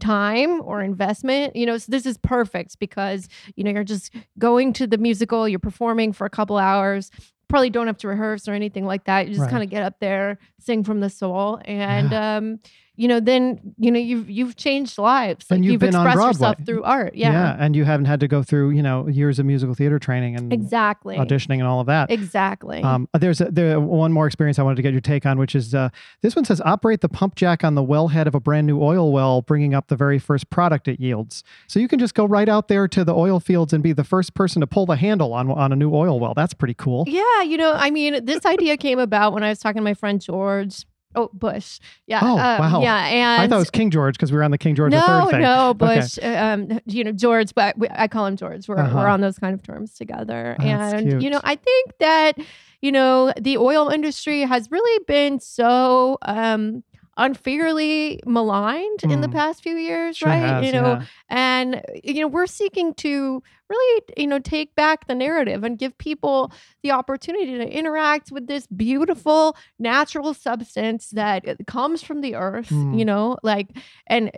time 0.00 0.60
or 0.62 0.82
investment. 0.82 1.56
You 1.56 1.66
know, 1.66 1.78
so 1.78 1.90
this 1.90 2.06
is 2.06 2.18
perfect 2.18 2.78
because 2.78 3.28
you 3.56 3.64
know 3.64 3.70
you're 3.70 3.84
just 3.84 4.14
going 4.38 4.72
to 4.74 4.86
the 4.86 4.98
musical, 4.98 5.48
you're 5.48 5.58
performing 5.58 6.12
for 6.12 6.26
a 6.26 6.30
couple 6.30 6.58
hours. 6.58 7.10
Probably 7.48 7.70
don't 7.70 7.86
have 7.86 7.98
to 7.98 8.08
rehearse 8.08 8.48
or 8.48 8.52
anything 8.54 8.84
like 8.84 9.04
that. 9.04 9.26
You 9.26 9.34
just 9.34 9.42
Right. 9.42 9.50
kind 9.50 9.62
of 9.62 9.70
get 9.70 9.82
up 9.82 10.00
there, 10.00 10.38
sing 10.58 10.82
from 10.84 11.00
the 11.00 11.08
soul, 11.10 11.60
and 11.64 12.12
um, 12.12 12.58
you 12.96 13.08
know, 13.08 13.20
then 13.20 13.74
you 13.78 13.90
know 13.90 13.98
you've 13.98 14.28
you've 14.28 14.56
changed 14.56 14.98
lives. 14.98 15.46
And 15.50 15.64
you've 15.64 15.74
you've 15.74 15.82
expressed 15.82 16.16
yourself 16.16 16.56
through 16.64 16.82
art. 16.82 17.14
Yeah, 17.14 17.56
and 17.58 17.76
you 17.76 17.84
haven't 17.84 18.06
had 18.06 18.20
to 18.20 18.28
go 18.28 18.42
through 18.42 18.70
you 18.70 18.82
know 18.82 19.06
years 19.06 19.38
of 19.38 19.46
musical 19.46 19.74
theater 19.74 19.98
training 19.98 20.36
and 20.36 20.52
exactly, 20.52 21.16
auditioning 21.16 21.58
and 21.58 21.64
all 21.64 21.80
of 21.80 21.86
that. 21.86 22.10
exactly. 22.10 22.82
Um, 22.82 23.08
there's 23.18 23.40
a, 23.40 23.46
there 23.50 23.78
one 23.78 24.12
more 24.12 24.26
experience 24.26 24.58
I 24.58 24.62
wanted 24.62 24.76
to 24.76 24.82
get 24.82 24.92
your 24.92 25.00
take 25.00 25.26
on, 25.26 25.38
which 25.38 25.54
is 25.54 25.74
uh, 25.74 25.90
this 26.22 26.34
one 26.34 26.44
says 26.44 26.60
operate 26.62 27.02
the 27.02 27.08
pump 27.08 27.36
jack 27.36 27.62
on 27.62 27.74
the 27.74 27.82
wellhead 27.82 28.26
of 28.26 28.34
a 28.34 28.40
brand 28.40 28.66
new 28.66 28.82
oil 28.82 29.12
well, 29.12 29.42
bringing 29.42 29.74
up 29.74 29.88
the 29.88 29.96
very 29.96 30.18
first 30.18 30.48
product 30.48 30.88
it 30.88 30.98
yields. 30.98 31.44
So 31.66 31.78
you 31.78 31.88
can 31.88 31.98
just 31.98 32.14
go 32.14 32.24
right 32.24 32.48
out 32.48 32.68
there 32.68 32.88
to 32.88 33.04
the 33.04 33.14
oil 33.14 33.40
fields 33.40 33.72
and 33.72 33.82
be 33.82 33.92
the 33.92 34.04
first 34.04 34.34
person 34.34 34.60
to 34.60 34.66
pull 34.66 34.86
the 34.86 34.96
handle 34.96 35.34
on 35.34 35.50
on 35.50 35.72
a 35.72 35.76
new 35.76 35.94
oil 35.94 36.18
well. 36.18 36.34
That's 36.34 36.54
pretty 36.54 36.74
cool. 36.74 37.04
Yeah, 37.06 37.42
you 37.42 37.58
know, 37.58 37.72
I 37.72 37.90
mean, 37.90 38.24
this 38.24 38.46
idea 38.46 38.76
came 38.76 38.98
about 38.98 39.32
when 39.32 39.42
I 39.42 39.50
was 39.50 39.58
talking 39.58 39.80
to 39.80 39.84
my 39.84 39.94
friend 39.94 40.20
George 40.20 40.84
Oh, 41.16 41.30
Bush. 41.32 41.80
Yeah. 42.06 42.20
Oh, 42.22 42.38
um, 42.38 42.58
wow. 42.60 42.80
Yeah, 42.82 43.06
and 43.06 43.42
I 43.42 43.48
thought 43.48 43.56
it 43.56 43.58
was 43.58 43.70
King 43.70 43.90
George 43.90 44.14
because 44.16 44.30
we 44.30 44.36
were 44.38 44.44
on 44.44 44.50
the 44.52 44.58
King 44.58 44.74
George 44.74 44.92
no, 44.92 45.24
III 45.24 45.30
thing. 45.32 45.40
no, 45.42 45.70
Okay. 45.70 45.96
Bush. 46.00 46.18
uh, 46.22 46.26
Um, 46.26 46.80
you 46.86 47.02
know, 47.04 47.12
George, 47.12 47.54
but 47.54 47.76
we, 47.78 47.88
I 47.90 48.06
call 48.06 48.26
him 48.26 48.36
George. 48.36 48.68
We're 48.68 48.76
Uh-huh. 48.78 48.96
we're 48.98 49.08
on 49.08 49.20
those 49.22 49.38
kind 49.38 49.54
of 49.54 49.62
terms 49.62 49.94
together, 49.94 50.54
That's 50.58 50.92
and 50.94 51.22
you 51.22 51.30
know, 51.30 51.40
I 51.42 51.56
think 51.56 51.92
that 51.98 52.38
you 52.82 52.92
know 52.92 53.32
the 53.40 53.56
oil 53.58 53.88
industry 53.88 54.42
has 54.42 54.70
really 54.70 55.02
been 55.08 55.40
so 55.40 56.18
um 56.22 56.84
unfairly 57.30 58.20
maligned 58.26 59.02
in 59.04 59.20
the 59.22 59.28
Mm. 59.28 59.32
past 59.32 59.62
few 59.62 59.76
years, 59.76 60.18
Sure 60.18 60.28
right? 60.28 60.38
has, 60.38 60.66
you 60.66 60.72
know, 60.72 60.98
yeah. 61.00 61.02
and 61.30 61.82
you 62.04 62.20
know 62.20 62.28
we're 62.28 62.46
seeking 62.46 62.94
to 62.94 63.42
really 63.68 64.02
you 64.16 64.26
know 64.26 64.38
take 64.38 64.74
back 64.74 65.06
the 65.06 65.14
narrative 65.14 65.64
and 65.64 65.78
give 65.78 65.96
people 65.98 66.52
the 66.82 66.90
opportunity 66.90 67.58
to 67.58 67.68
interact 67.68 68.30
with 68.30 68.46
this 68.46 68.66
beautiful 68.68 69.56
natural 69.78 70.34
substance 70.34 71.10
that 71.10 71.48
uh, 71.48 71.54
comes 71.66 72.02
from 72.02 72.20
the 72.20 72.34
earth 72.34 72.68
Mm. 72.70 72.98
you 72.98 73.04
know 73.04 73.36
like 73.42 73.68
and 74.06 74.30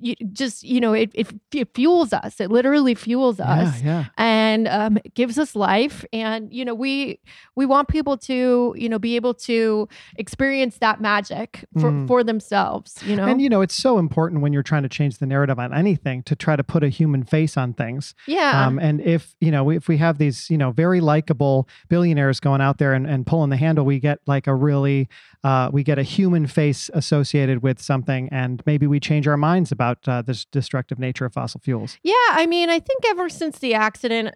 you 0.00 0.14
just 0.32 0.62
you 0.62 0.80
know 0.80 0.94
it, 0.94 1.10
it, 1.14 1.28
it 1.52 1.68
fuels 1.74 2.12
us 2.14 2.40
it 2.40 2.50
literally 2.50 2.94
fuels 2.94 3.38
us 3.38 3.82
Yeah, 3.82 3.86
yeah. 3.86 4.04
and 4.16 4.66
um, 4.68 4.98
gives 5.14 5.38
us 5.38 5.54
life 5.54 6.04
and 6.12 6.50
you 6.52 6.64
know 6.64 6.74
we 6.74 7.18
we 7.54 7.66
want 7.66 7.88
people 7.88 8.16
to 8.18 8.74
you 8.78 8.88
know 8.88 8.98
be 8.98 9.16
able 9.16 9.34
to 9.34 9.86
experience 10.16 10.78
that 10.78 11.00
magic 11.00 11.64
for, 11.80 11.90
Mm. 11.90 12.06
for 12.08 12.24
themselves 12.24 12.96
you 13.04 13.14
know 13.16 13.26
And 13.26 13.42
you 13.42 13.48
know, 13.50 13.60
it's 13.60 13.74
so 13.74 13.98
important 13.98 14.40
when 14.40 14.52
you're 14.54 14.62
trying 14.62 14.84
to 14.84 14.88
change 14.88 15.18
the 15.18 15.26
narrative 15.26 15.58
on 15.58 15.74
anything 15.74 16.22
to 16.24 16.34
try 16.36 16.56
to 16.56 16.64
put 16.64 16.82
a 16.82 16.88
human 16.88 17.22
face 17.24 17.56
on 17.58 17.74
things. 17.74 18.14
yeah 18.26 18.66
Um, 18.66 18.73
and 18.78 19.00
if 19.00 19.34
you 19.40 19.50
know, 19.50 19.70
if 19.70 19.88
we 19.88 19.96
have 19.98 20.18
these, 20.18 20.50
you 20.50 20.58
know, 20.58 20.70
very 20.70 21.00
likable 21.00 21.68
billionaires 21.88 22.40
going 22.40 22.60
out 22.60 22.78
there 22.78 22.92
and, 22.92 23.06
and 23.06 23.26
pulling 23.26 23.50
the 23.50 23.56
handle, 23.56 23.84
we 23.84 23.98
get 23.98 24.20
like 24.26 24.46
a 24.46 24.54
really, 24.54 25.08
uh, 25.42 25.70
we 25.72 25.82
get 25.82 25.98
a 25.98 26.02
human 26.02 26.46
face 26.46 26.90
associated 26.94 27.62
with 27.62 27.80
something, 27.80 28.28
and 28.30 28.62
maybe 28.66 28.86
we 28.86 29.00
change 29.00 29.26
our 29.28 29.36
minds 29.36 29.72
about 29.72 30.06
uh, 30.08 30.22
this 30.22 30.44
destructive 30.46 30.98
nature 30.98 31.24
of 31.24 31.32
fossil 31.32 31.60
fuels. 31.60 31.98
Yeah, 32.02 32.14
I 32.30 32.46
mean, 32.46 32.70
I 32.70 32.80
think 32.80 33.04
ever 33.06 33.28
since 33.28 33.58
the 33.58 33.74
accident, 33.74 34.34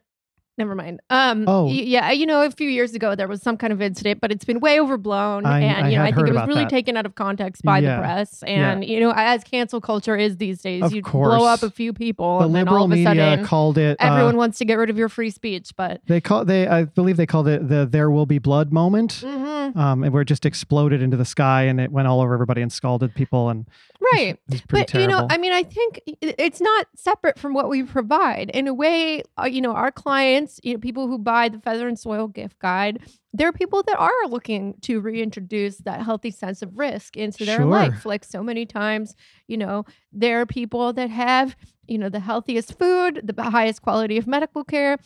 never 0.59 0.75
mind. 0.75 1.01
Um, 1.11 1.45
Oh. 1.47 1.69
yeah, 1.69 2.11
you 2.11 2.27
know, 2.27 2.43
a 2.43 2.51
few 2.51 2.69
years 2.69 2.95
ago 2.95 3.15
there 3.15 3.29
was 3.29 3.41
some 3.43 3.57
kind 3.57 3.73
of 3.73 3.81
incident, 3.81 4.21
but 4.21 4.31
it's 4.33 4.45
been 4.45 4.61
way 4.61 4.81
overblown, 4.81 5.47
I- 5.47 5.61
and 5.61 5.87
I 5.87 5.91
you 5.91 5.97
know, 5.99 6.05
I 6.05 6.13
think 6.13 6.29
it 6.29 6.35
was 6.35 6.47
really 6.49 6.63
that. 6.65 6.71
taken 6.71 6.97
out 6.97 7.07
of 7.07 7.15
context 7.15 7.63
by 7.63 7.79
Yeah. 7.79 7.97
the 7.97 8.03
press, 8.03 8.43
and 8.43 8.85
you 8.85 9.01
know, 9.01 9.13
as 9.17 9.45
cancel 9.45 9.81
culture 9.81 10.17
is 10.17 10.37
these 10.37 10.61
days, 10.61 10.83
Of 10.83 10.93
you 10.93 11.03
blow 11.03 11.45
up 11.47 11.63
a 11.63 11.71
few 11.71 11.93
people, 11.93 12.41
The 12.41 12.47
and 12.47 12.55
then 12.55 12.61
liberal 12.67 12.79
all 12.79 12.85
of 12.87 12.93
a 12.93 12.95
media 12.97 13.15
sudden, 13.15 13.45
called 13.45 13.79
it. 13.79 13.97
uh, 14.01 14.05
everyone 14.05 14.37
wants 14.37 14.59
to 14.59 14.65
get 14.65 14.75
rid 14.75 14.91
of 14.91 14.99
your 14.99 15.09
free 15.09 15.31
speech. 15.31 15.71
But 15.77 16.01
they 16.07 16.21
call 16.21 16.45
they 16.45 16.67
I 16.67 16.85
believe 16.85 17.17
they 17.17 17.27
called 17.27 17.49
it 17.49 17.69
the 17.69 17.87
"There 17.87 18.11
Will 18.11 18.27
Be 18.27 18.39
Blood" 18.39 18.73
moment. 18.73 19.23
Mhm. 19.25 19.77
Um, 19.77 20.03
and 20.03 20.13
where 20.13 20.23
it 20.23 20.27
just 20.27 20.47
exploded 20.47 21.03
into 21.03 21.17
the 21.17 21.27
sky 21.27 21.65
and 21.65 21.79
it 21.79 21.93
went 21.93 22.09
all 22.09 22.21
over 22.23 22.33
everybody 22.33 22.63
and 22.63 22.73
scalded 22.73 23.15
people 23.15 23.51
and 23.51 23.67
right. 24.15 24.37
it 24.37 24.39
was 24.49 24.61
pretty 24.63 24.83
But 24.85 24.89
terrible. 24.89 25.13
you 25.13 25.19
know, 25.21 25.27
I 25.31 25.37
mean, 25.37 25.53
I 25.53 25.63
think 25.63 26.01
it's 26.23 26.61
not 26.61 26.87
separate 26.97 27.39
from 27.39 27.53
what 27.53 27.69
we 27.69 27.83
provide. 27.83 28.51
In 28.55 28.67
a 28.67 28.73
way, 28.73 29.23
uh, 29.41 29.45
you 29.47 29.61
know, 29.61 29.73
our 29.73 29.91
clients, 29.91 30.48
you 30.63 30.75
know, 30.75 30.79
people 30.81 31.07
who 31.09 31.19
buy 31.19 31.49
the 31.49 31.59
Feather 31.61 31.89
and 31.89 31.99
Soil 31.99 32.29
gift 32.29 32.59
guide, 32.59 33.01
there 33.33 33.49
are 33.49 33.53
people 33.53 33.83
that 33.85 33.99
are 33.99 34.27
looking 34.29 34.75
to 34.83 35.01
reintroduce 35.01 35.79
that 35.79 36.03
healthy 36.03 36.31
sense 36.31 36.63
of 36.63 36.79
risk 36.79 37.17
into 37.17 37.45
their 37.45 37.59
Sure. 37.59 37.67
life. 37.67 38.05
Like 38.07 38.25
so 38.25 38.43
many 38.43 38.67
times, 38.67 39.15
you 39.47 39.57
know, 39.57 39.85
there 40.13 40.41
are 40.41 40.47
people 40.47 40.93
that 40.95 41.11
have, 41.11 41.57
you 41.87 41.99
know, 41.99 42.09
the 42.09 42.21
healthiest 42.21 42.79
food, 42.79 43.21
the 43.25 43.43
highest 43.43 43.83
quality 43.83 44.17
of 44.19 44.27
medical 44.27 44.65
care. 44.65 44.97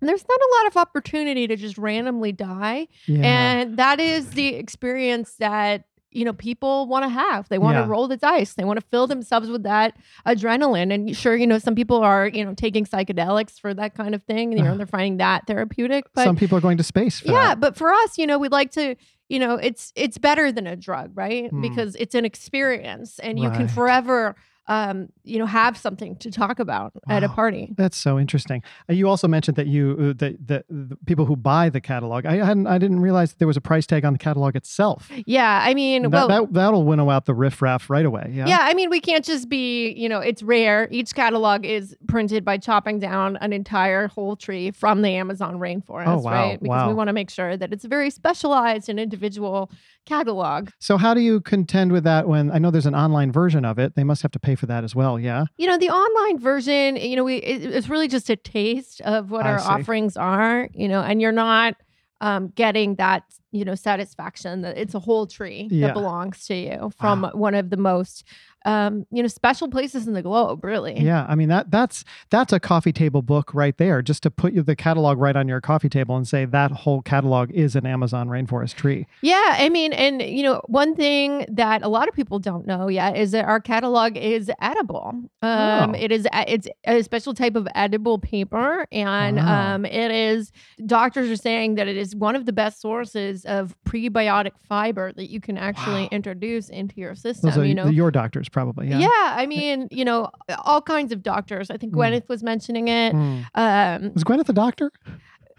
And 0.00 0.08
there's 0.08 0.24
not 0.28 0.38
a 0.38 0.50
lot 0.58 0.66
of 0.66 0.76
opportunity 0.76 1.46
to 1.46 1.56
just 1.56 1.78
randomly 1.78 2.32
die. 2.32 2.88
yeah. 3.06 3.22
And 3.24 3.76
that 3.78 4.00
is 4.00 4.30
the 4.30 4.48
experience 4.54 5.36
that 5.36 5.84
you 6.14 6.24
know 6.24 6.32
people 6.32 6.86
want 6.86 7.04
to 7.04 7.08
have. 7.08 7.48
They 7.48 7.58
want 7.58 7.74
to 7.76 7.80
Yeah. 7.80 7.86
roll 7.88 8.08
the 8.08 8.16
dice. 8.16 8.54
They 8.54 8.64
want 8.64 8.78
to 8.80 8.86
fill 8.90 9.06
themselves 9.06 9.48
with 9.50 9.64
that 9.64 9.96
adrenaline. 10.26 10.92
And 10.92 11.16
sure, 11.16 11.36
you 11.36 11.46
know, 11.46 11.58
some 11.58 11.74
people 11.74 11.98
are 11.98 12.28
you 12.28 12.44
know 12.44 12.54
taking 12.54 12.84
psychedelics 12.86 13.60
for 13.60 13.74
that 13.74 13.94
kind 13.94 14.14
of 14.14 14.22
thing. 14.24 14.52
You 14.52 14.62
know, 14.62 14.76
they're 14.78 14.86
finding 14.86 15.18
that 15.18 15.46
therapeutic. 15.46 16.04
But 16.14 16.24
Some 16.24 16.36
people 16.36 16.56
are 16.58 16.60
going 16.62 16.78
to 16.78 16.84
space 16.84 17.20
for 17.20 17.28
yeah, 17.32 17.48
that. 17.48 17.60
but 17.60 17.76
for 17.76 17.92
us, 17.92 18.16
you 18.18 18.26
know, 18.26 18.38
we'd 18.38 18.52
like 18.52 18.70
to. 18.72 18.96
You 19.30 19.38
know, 19.38 19.54
it's 19.54 19.90
it's 19.96 20.18
better 20.18 20.52
than 20.52 20.66
a 20.66 20.76
drug, 20.76 21.12
right? 21.14 21.48
Hmm. 21.50 21.62
Because 21.62 21.96
it's 21.96 22.14
an 22.14 22.26
experience, 22.26 23.18
and 23.18 23.38
you 23.38 23.50
can 23.50 23.68
forever, 23.68 24.36
um, 24.66 25.08
you 25.24 25.38
know, 25.38 25.46
have 25.46 25.76
something 25.76 26.16
to 26.16 26.30
talk 26.30 26.58
about 26.58 26.92
at 27.08 27.22
a 27.22 27.28
party. 27.28 27.72
That's 27.76 27.96
so 27.96 28.18
interesting. 28.18 28.62
Uh, 28.88 28.94
You 28.94 29.08
also 29.08 29.28
mentioned 29.28 29.56
that 29.56 29.66
you 29.66 29.96
uh, 29.98 30.04
that 30.18 30.46
the, 30.46 30.64
the 30.68 30.96
people 31.06 31.26
who 31.26 31.36
buy 31.36 31.68
the 31.68 31.80
catalog. 31.80 32.24
I 32.26 32.44
hadn't 32.44 32.66
I 32.66 32.78
didn't 32.78 33.00
realize 33.00 33.32
that 33.32 33.38
there 33.38 33.48
was 33.48 33.56
a 33.56 33.60
price 33.60 33.86
tag 33.86 34.04
on 34.04 34.12
the 34.14 34.18
catalog 34.18 34.56
itself. 34.56 35.10
Yeah, 35.26 35.60
I 35.62 35.74
mean, 35.74 36.02
That, 36.02 36.10
well, 36.10 36.28
that 36.28 36.52
that'll 36.52 36.84
winnow 36.84 37.10
out 37.10 37.26
the 37.26 37.34
riffraff 37.34 37.90
right 37.90 38.06
away. 38.06 38.30
Yeah. 38.32 38.46
Yeah, 38.46 38.58
I 38.62 38.74
mean, 38.74 38.90
we 38.90 39.00
can't 39.00 39.24
just 39.24 39.48
be, 39.48 39.90
you 39.92 40.08
know, 40.08 40.20
it's 40.20 40.42
rare. 40.42 40.88
Each 40.90 41.14
catalog 41.14 41.64
is 41.64 41.96
printed 42.08 42.44
by 42.44 42.56
chopping 42.58 42.98
down 43.00 43.36
an 43.38 43.52
entire 43.52 44.08
whole 44.08 44.36
tree 44.36 44.70
from 44.70 45.02
the 45.02 45.10
Amazon 45.10 45.58
rainforest, 45.58 46.06
Oh, 46.06 46.18
wow, 46.18 46.32
right? 46.32 46.60
Because 46.62 46.88
we 46.88 46.94
want 46.94 47.08
to 47.08 47.12
make 47.12 47.30
sure 47.30 47.56
that 47.56 47.72
it's 47.72 47.84
a 47.84 47.88
very 47.88 48.10
specialized 48.10 48.88
and 48.88 48.98
individual 48.98 49.70
catalog. 50.06 50.68
So 50.78 50.96
how 50.96 51.14
do 51.14 51.20
you 51.20 51.40
contend 51.40 51.92
with 51.92 52.04
that 52.04 52.28
when 52.28 52.50
I 52.50 52.58
know 52.58 52.70
there's 52.70 52.86
an 52.86 52.94
online 52.94 53.32
version 53.32 53.64
of 53.64 53.78
it? 53.78 53.94
They 53.94 54.04
must 54.04 54.22
have 54.22 54.30
to 54.32 54.38
pay 54.38 54.53
for 54.56 54.66
that 54.66 54.84
as 54.84 54.94
well. 54.94 55.18
Yeah. 55.18 55.44
You 55.56 55.66
know, 55.66 55.78
the 55.78 55.90
online 55.90 56.38
version, 56.38 56.96
you 56.96 57.16
know, 57.16 57.24
we 57.24 57.36
it, 57.36 57.64
it's 57.74 57.88
really 57.88 58.08
just 58.08 58.28
a 58.30 58.36
taste 58.36 59.00
of 59.02 59.30
what 59.30 59.46
I 59.46 59.52
our 59.52 59.58
see. 59.58 59.66
offerings 59.68 60.16
are, 60.16 60.68
you 60.74 60.88
know, 60.88 61.00
and 61.02 61.20
you're 61.20 61.32
not 61.32 61.74
um, 62.20 62.48
getting 62.54 62.94
that, 62.96 63.24
you 63.52 63.64
know, 63.64 63.74
satisfaction 63.74 64.62
that 64.62 64.78
it's 64.78 64.94
a 64.94 64.98
whole 65.00 65.26
tree 65.26 65.68
Yeah. 65.70 65.88
that 65.88 65.94
belongs 65.94 66.46
to 66.46 66.54
you 66.54 66.90
from 66.98 67.24
one 67.34 67.54
of 67.54 67.70
the 67.70 67.76
most, 67.76 68.24
um, 68.64 69.06
you 69.10 69.22
know, 69.22 69.28
special 69.28 69.68
places 69.68 70.06
in 70.06 70.14
the 70.14 70.22
globe, 70.22 70.64
really. 70.64 70.98
Yeah, 70.98 71.26
I 71.28 71.34
mean 71.34 71.48
that 71.48 71.70
that's 71.70 72.04
that's 72.30 72.52
a 72.52 72.60
coffee 72.60 72.92
table 72.92 73.22
book 73.22 73.52
right 73.54 73.76
there. 73.78 74.02
Just 74.02 74.22
to 74.24 74.30
put 74.30 74.52
you 74.52 74.62
the 74.62 74.76
catalog 74.76 75.18
right 75.18 75.36
on 75.36 75.48
your 75.48 75.60
coffee 75.60 75.88
table 75.88 76.16
and 76.16 76.26
say 76.26 76.44
that 76.46 76.70
whole 76.70 77.02
catalog 77.02 77.50
is 77.52 77.76
an 77.76 77.86
Amazon 77.86 78.28
rainforest 78.28 78.74
tree. 78.74 79.06
Yeah, 79.22 79.56
I 79.58 79.68
mean, 79.68 79.92
and 79.92 80.22
you 80.22 80.42
know, 80.42 80.62
one 80.66 80.94
thing 80.94 81.44
that 81.50 81.82
a 81.82 81.88
lot 81.88 82.08
of 82.08 82.14
people 82.14 82.38
don't 82.38 82.66
know 82.66 82.88
yet 82.88 83.16
is 83.16 83.32
that 83.32 83.44
our 83.44 83.60
catalog 83.60 84.16
is 84.16 84.50
edible. 84.60 85.12
Um, 85.42 85.90
Oh. 85.90 85.92
It 85.98 86.10
is 86.12 86.26
a- 86.32 86.52
it's 86.52 86.68
a 86.86 87.02
special 87.02 87.34
type 87.34 87.56
of 87.56 87.66
edible 87.74 88.18
paper, 88.18 88.86
and 88.92 89.36
Wow. 89.36 89.74
um, 89.74 89.84
it 89.84 90.10
is. 90.10 90.52
Doctors 90.86 91.30
are 91.30 91.36
saying 91.36 91.74
that 91.76 91.88
it 91.88 91.96
is 91.96 92.14
one 92.16 92.36
of 92.36 92.46
the 92.46 92.52
best 92.52 92.80
sources 92.80 93.44
of 93.44 93.74
prebiotic 93.86 94.52
fiber 94.68 95.12
that 95.12 95.30
you 95.30 95.40
can 95.40 95.56
actually 95.58 96.02
Wow. 96.02 96.08
introduce 96.12 96.68
into 96.68 96.94
your 97.00 97.14
system. 97.14 97.50
Those 97.50 97.58
are 97.58 97.64
you 97.64 97.74
know, 97.74 97.86
your 97.86 98.10
doctors 98.10 98.48
probably. 98.54 98.88
Yeah. 98.88 99.00
yeah. 99.00 99.34
I 99.36 99.44
mean, 99.46 99.88
you 99.90 100.04
know, 100.06 100.30
all 100.64 100.80
kinds 100.80 101.12
of 101.12 101.22
doctors. 101.22 101.70
I 101.70 101.76
think 101.76 101.92
Mm. 101.92 101.98
Gwyneth 101.98 102.28
was 102.30 102.42
mentioning 102.42 102.88
it. 102.88 103.12
Mm. 103.14 103.44
Um, 103.54 104.12
Was 104.14 104.24
Gwyneth 104.24 104.48
a 104.48 104.52
doctor? 104.54 104.90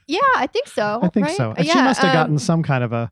yeah, 0.08 0.20
I 0.36 0.48
think 0.48 0.68
so. 0.68 1.00
I 1.04 1.10
think 1.10 1.28
right? 1.28 1.36
so. 1.38 1.54
And 1.56 1.68
she 1.68 1.76
must 1.76 2.02
have 2.02 2.10
um, 2.10 2.16
gotten 2.16 2.40
some 2.40 2.64
kind 2.64 2.84
of 2.84 2.92
a 2.94 3.12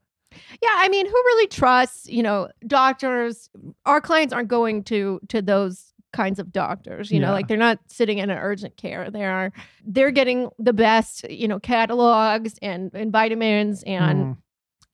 Yeah, 0.62 0.70
I 0.76 0.90
mean, 0.90 1.06
who 1.06 1.12
really 1.14 1.48
trusts, 1.48 2.10
you 2.10 2.24
know, 2.24 2.50
doctors? 2.66 3.50
Our 3.86 4.02
clients 4.02 4.34
aren't 4.34 4.48
going 4.50 4.84
to 4.86 5.20
to 5.30 5.42
those 5.42 5.94
kinds 6.14 6.38
of 6.40 6.52
doctors, 6.52 7.10
you 7.12 7.20
know, 7.20 7.32
like 7.32 7.48
they're 7.48 7.58
not 7.58 7.80
sitting 7.88 8.20
in 8.20 8.30
an 8.30 8.38
urgent 8.38 8.78
care. 8.78 9.10
They 9.10 9.26
are 9.26 9.52
they're 9.84 10.12
getting 10.12 10.50
the 10.60 10.72
best, 10.74 11.28
you 11.30 11.48
know, 11.48 11.60
catalogs 11.60 12.56
and 12.62 12.92
and 12.94 13.12
vitamins 13.12 13.84
and 13.84 14.36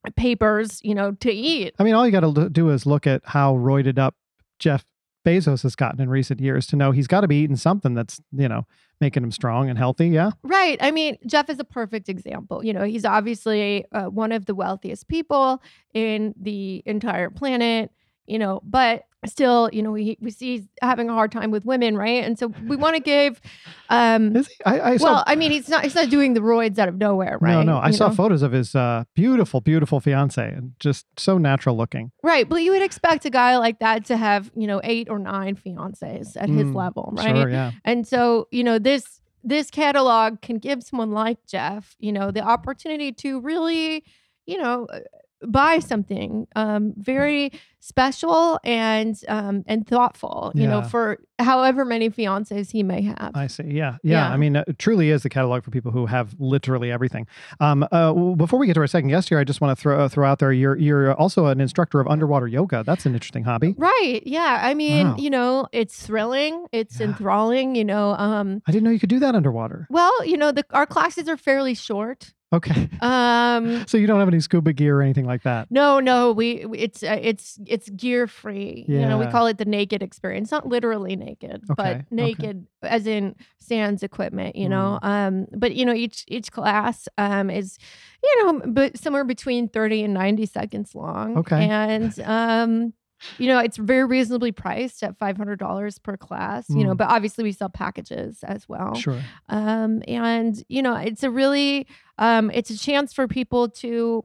Mm. 0.08 0.16
papers, 0.16 0.80
you 0.82 0.96
know, 0.96 1.12
to 1.12 1.30
eat. 1.32 1.76
I 1.78 1.84
mean, 1.84 1.94
all 1.94 2.06
you 2.06 2.12
got 2.14 2.22
to 2.22 2.50
do 2.50 2.70
is 2.70 2.86
look 2.86 3.06
at 3.06 3.22
how 3.26 3.56
roided 3.56 3.98
up 4.00 4.16
Jeff 4.60 4.86
Bezos 5.26 5.64
has 5.64 5.76
gotten 5.76 6.02
in 6.02 6.10
recent 6.10 6.40
years 6.40 6.66
to 6.68 6.76
know 6.76 6.92
he's 6.92 7.08
got 7.08 7.22
to 7.22 7.28
be 7.28 7.38
eating 7.38 7.56
something 7.56 7.94
that's, 7.94 8.22
you 8.32 8.48
know, 8.48 8.66
making 9.02 9.24
him 9.24 9.32
strong 9.32 9.70
and 9.70 9.78
healthy. 9.78 10.10
Yeah. 10.10 10.32
Right. 10.44 10.78
I 10.82 10.92
mean, 10.92 11.18
Jeff 11.26 11.50
is 11.50 11.60
a 11.60 11.64
perfect 11.64 12.10
example. 12.10 12.64
You 12.64 12.74
know, 12.74 12.84
he's 12.84 13.06
obviously 13.06 13.86
uh, 13.92 14.06
one 14.06 14.32
of 14.32 14.46
the 14.46 14.56
wealthiest 14.56 15.08
people 15.08 15.62
in 15.94 16.34
the 16.40 16.84
entire 16.86 17.30
planet, 17.30 17.92
you 18.28 18.40
know, 18.40 18.62
but 18.64 19.04
still, 19.26 19.70
you 19.74 19.82
know, 19.84 19.92
we, 19.92 20.18
we 20.22 20.32
see 20.32 20.58
he's 20.58 20.68
having 20.82 21.10
a 21.10 21.14
hard 21.14 21.32
time 21.32 21.52
with 21.52 21.66
women, 21.66 21.98
right? 21.98 22.24
And 22.24 22.40
so 22.40 22.48
we 22.48 22.76
want 22.78 22.96
to 22.96 23.02
give, 23.16 23.42
um, 23.90 24.36
Is 24.36 24.48
he? 24.48 24.56
I, 24.66 24.92
I 24.92 24.98
saw. 24.98 25.04
well, 25.06 25.24
I 25.28 25.36
mean, 25.36 25.52
he's 25.52 25.68
not, 25.68 25.84
he's 25.84 25.96
not 25.96 26.10
doing 26.10 26.34
the 26.34 26.40
roids 26.40 26.78
out 26.80 26.88
of 26.88 26.98
nowhere, 26.98 27.38
right? 27.42 27.52
No, 27.52 27.62
no. 27.64 27.78
I 27.80 27.88
You 27.88 27.94
saw 27.94 28.08
know? 28.10 28.16
photos 28.16 28.42
of 28.42 28.52
his 28.54 28.76
uh, 28.76 29.04
beautiful, 29.16 29.60
beautiful 29.62 30.00
fiance 30.00 30.42
and 30.42 30.74
just 30.80 31.06
so 31.18 31.38
natural 31.38 31.76
looking. 31.76 32.12
Right. 32.24 32.48
But 32.48 32.64
you 32.64 32.72
would 32.72 32.82
expect 32.82 33.26
a 33.26 33.30
guy 33.30 33.58
like 33.58 33.80
that 33.80 34.06
to 34.06 34.18
have, 34.18 34.52
you 34.56 34.68
know, 34.68 34.80
eight 34.84 35.10
or 35.10 35.20
nine 35.20 35.56
fiancés 35.56 36.38
at 36.38 36.50
his 36.50 36.68
Mm, 36.68 36.76
level, 36.76 37.14
right? 37.18 37.36
Sure. 37.36 37.50
Yeah. 37.50 37.72
And 37.84 38.08
so, 38.08 38.48
you 38.52 38.64
know, 38.64 38.80
this 38.80 39.22
this 39.44 39.70
catalog 39.72 40.42
can 40.42 40.58
give 40.58 40.84
someone 40.84 41.12
like 41.12 41.38
Jeff, 41.48 41.96
you 42.00 42.12
know, 42.12 42.30
the 42.30 42.42
opportunity 42.42 43.12
to 43.14 43.40
really, 43.40 44.04
you 44.46 44.58
know, 44.58 44.86
uh, 44.92 45.00
buy 45.48 45.80
something 45.80 46.48
um, 46.56 46.94
very 46.98 47.52
special 47.82 48.60
and 48.64 49.20
um, 49.28 49.64
and 49.68 49.88
thoughtful. 49.88 50.52
You 50.54 50.68
know, 50.68 50.82
for 50.82 51.18
however 51.40 51.86
many 51.86 52.10
fiancés 52.10 52.72
he 52.72 52.84
may 52.84 53.02
have. 53.04 53.32
I 53.34 53.48
see. 53.48 53.64
Yeah. 53.64 53.98
Yeah. 54.04 54.28
Yeah. 54.28 54.30
I 54.34 54.38
mean, 54.38 54.58
it 54.58 54.78
truly 54.78 55.10
is 55.10 55.24
the 55.24 55.30
catalog 55.30 55.64
for 55.64 55.72
people 55.72 55.92
who 55.92 56.06
have 56.06 56.36
literally 56.40 56.92
everything. 56.92 57.26
Um, 57.62 57.88
uh, 57.92 58.12
before 58.36 58.60
we 58.60 58.68
get 58.68 58.74
to 58.74 58.82
our 58.82 58.88
second 58.88 59.10
guest 59.10 59.30
here, 59.30 59.40
I 59.40 59.46
just 59.46 59.62
want 59.62 59.78
to 59.78 59.82
throw, 59.82 60.08
throw 60.10 60.28
out 60.28 60.40
there 60.40 60.52
you're, 60.52 60.76
you're 60.78 61.14
also 61.14 61.46
an 61.46 61.62
instructor 61.62 62.02
of 62.02 62.08
underwater 62.10 62.48
yoga. 62.48 62.84
That's 62.86 63.06
an 63.06 63.14
interesting 63.14 63.44
hobby. 63.46 63.76
Right. 63.78 64.22
Yeah. 64.26 64.60
I 64.62 64.74
mean, 64.74 65.08
Wow. 65.10 65.16
you 65.18 65.30
know, 65.30 65.68
it's 65.72 66.06
thrilling. 66.06 66.66
It's 66.74 67.00
Yeah. 67.00 67.08
enthralling. 67.08 67.76
You 67.76 67.86
know. 67.86 68.12
Um, 68.16 68.62
I 68.68 68.72
didn't 68.74 68.84
know 68.84 68.92
you 68.92 69.00
could 69.00 69.10
do 69.10 69.20
that 69.20 69.36
underwater. 69.36 69.88
well, 69.90 70.26
you 70.26 70.36
know, 70.36 70.52
the 70.52 70.66
our 70.72 70.86
classes 70.86 71.30
are 71.30 71.38
fairly 71.38 71.74
short. 71.76 72.34
Okay. 72.52 72.90
Um, 73.02 73.86
So 73.88 73.98
you 73.98 74.08
don't 74.08 74.20
have 74.20 74.28
any 74.28 74.40
scuba 74.40 74.74
gear 74.74 74.98
or 74.98 75.02
anything 75.04 75.26
like 75.26 75.44
that. 75.44 75.68
no, 75.70 76.00
no, 76.00 76.32
we 76.32 76.66
it's 76.74 77.04
uh, 77.04 77.20
it's 77.22 77.60
it's 77.68 77.90
gear 77.90 78.26
free. 78.28 78.86
Yeah. 78.88 79.02
You 79.02 79.06
know, 79.08 79.18
we 79.20 79.28
call 79.28 79.46
it 79.48 79.58
the 79.60 79.66
naked 79.66 80.02
experience. 80.02 80.52
Not 80.52 80.68
literally 80.68 81.16
naked, 81.16 81.62
Okay, 81.70 81.74
but 81.78 81.96
okay. 81.98 82.06
naked 82.10 82.66
as 82.82 83.06
in 83.06 83.36
sans 83.60 84.02
equipment. 84.04 84.56
You 84.56 84.68
know, 84.70 85.00
Mm. 85.04 85.08
um, 85.08 85.48
but 85.58 85.76
you 85.76 85.86
know, 85.86 85.94
each 85.94 86.26
each 86.28 86.52
class 86.52 87.08
um 87.20 87.50
is, 87.52 87.78
you 88.24 88.44
know, 88.46 88.62
but 88.66 88.98
somewhere 88.98 89.24
between 89.26 89.70
thirty 89.70 90.04
and 90.04 90.14
ninety 90.14 90.46
seconds 90.48 90.96
long. 90.96 91.38
Okay. 91.38 91.68
and 91.70 92.20
um. 92.22 92.94
You 93.38 93.48
know, 93.48 93.60
it's 93.60 93.78
very 93.78 94.06
reasonably 94.06 94.52
priced 94.52 95.04
at 95.04 95.18
five 95.18 95.38
hundred 95.38 95.60
dollars 95.60 96.00
per 96.00 96.18
class. 96.18 96.70
You 96.70 96.84
know, 96.84 96.94
Mm. 96.94 96.98
but 96.98 97.10
obviously 97.10 97.44
we 97.44 97.52
sell 97.52 97.70
packages 97.70 98.44
as 98.44 98.68
well 98.70 98.96
Sure. 98.96 99.22
um, 99.50 100.02
and 100.08 100.64
you 100.70 100.82
know 100.82 100.96
it's 100.96 101.24
a 101.24 101.30
really 101.30 101.88
um, 102.18 102.50
it's 102.52 102.70
a 102.70 102.78
chance 102.78 103.14
for 103.14 103.28
people 103.28 103.70
to 103.70 104.24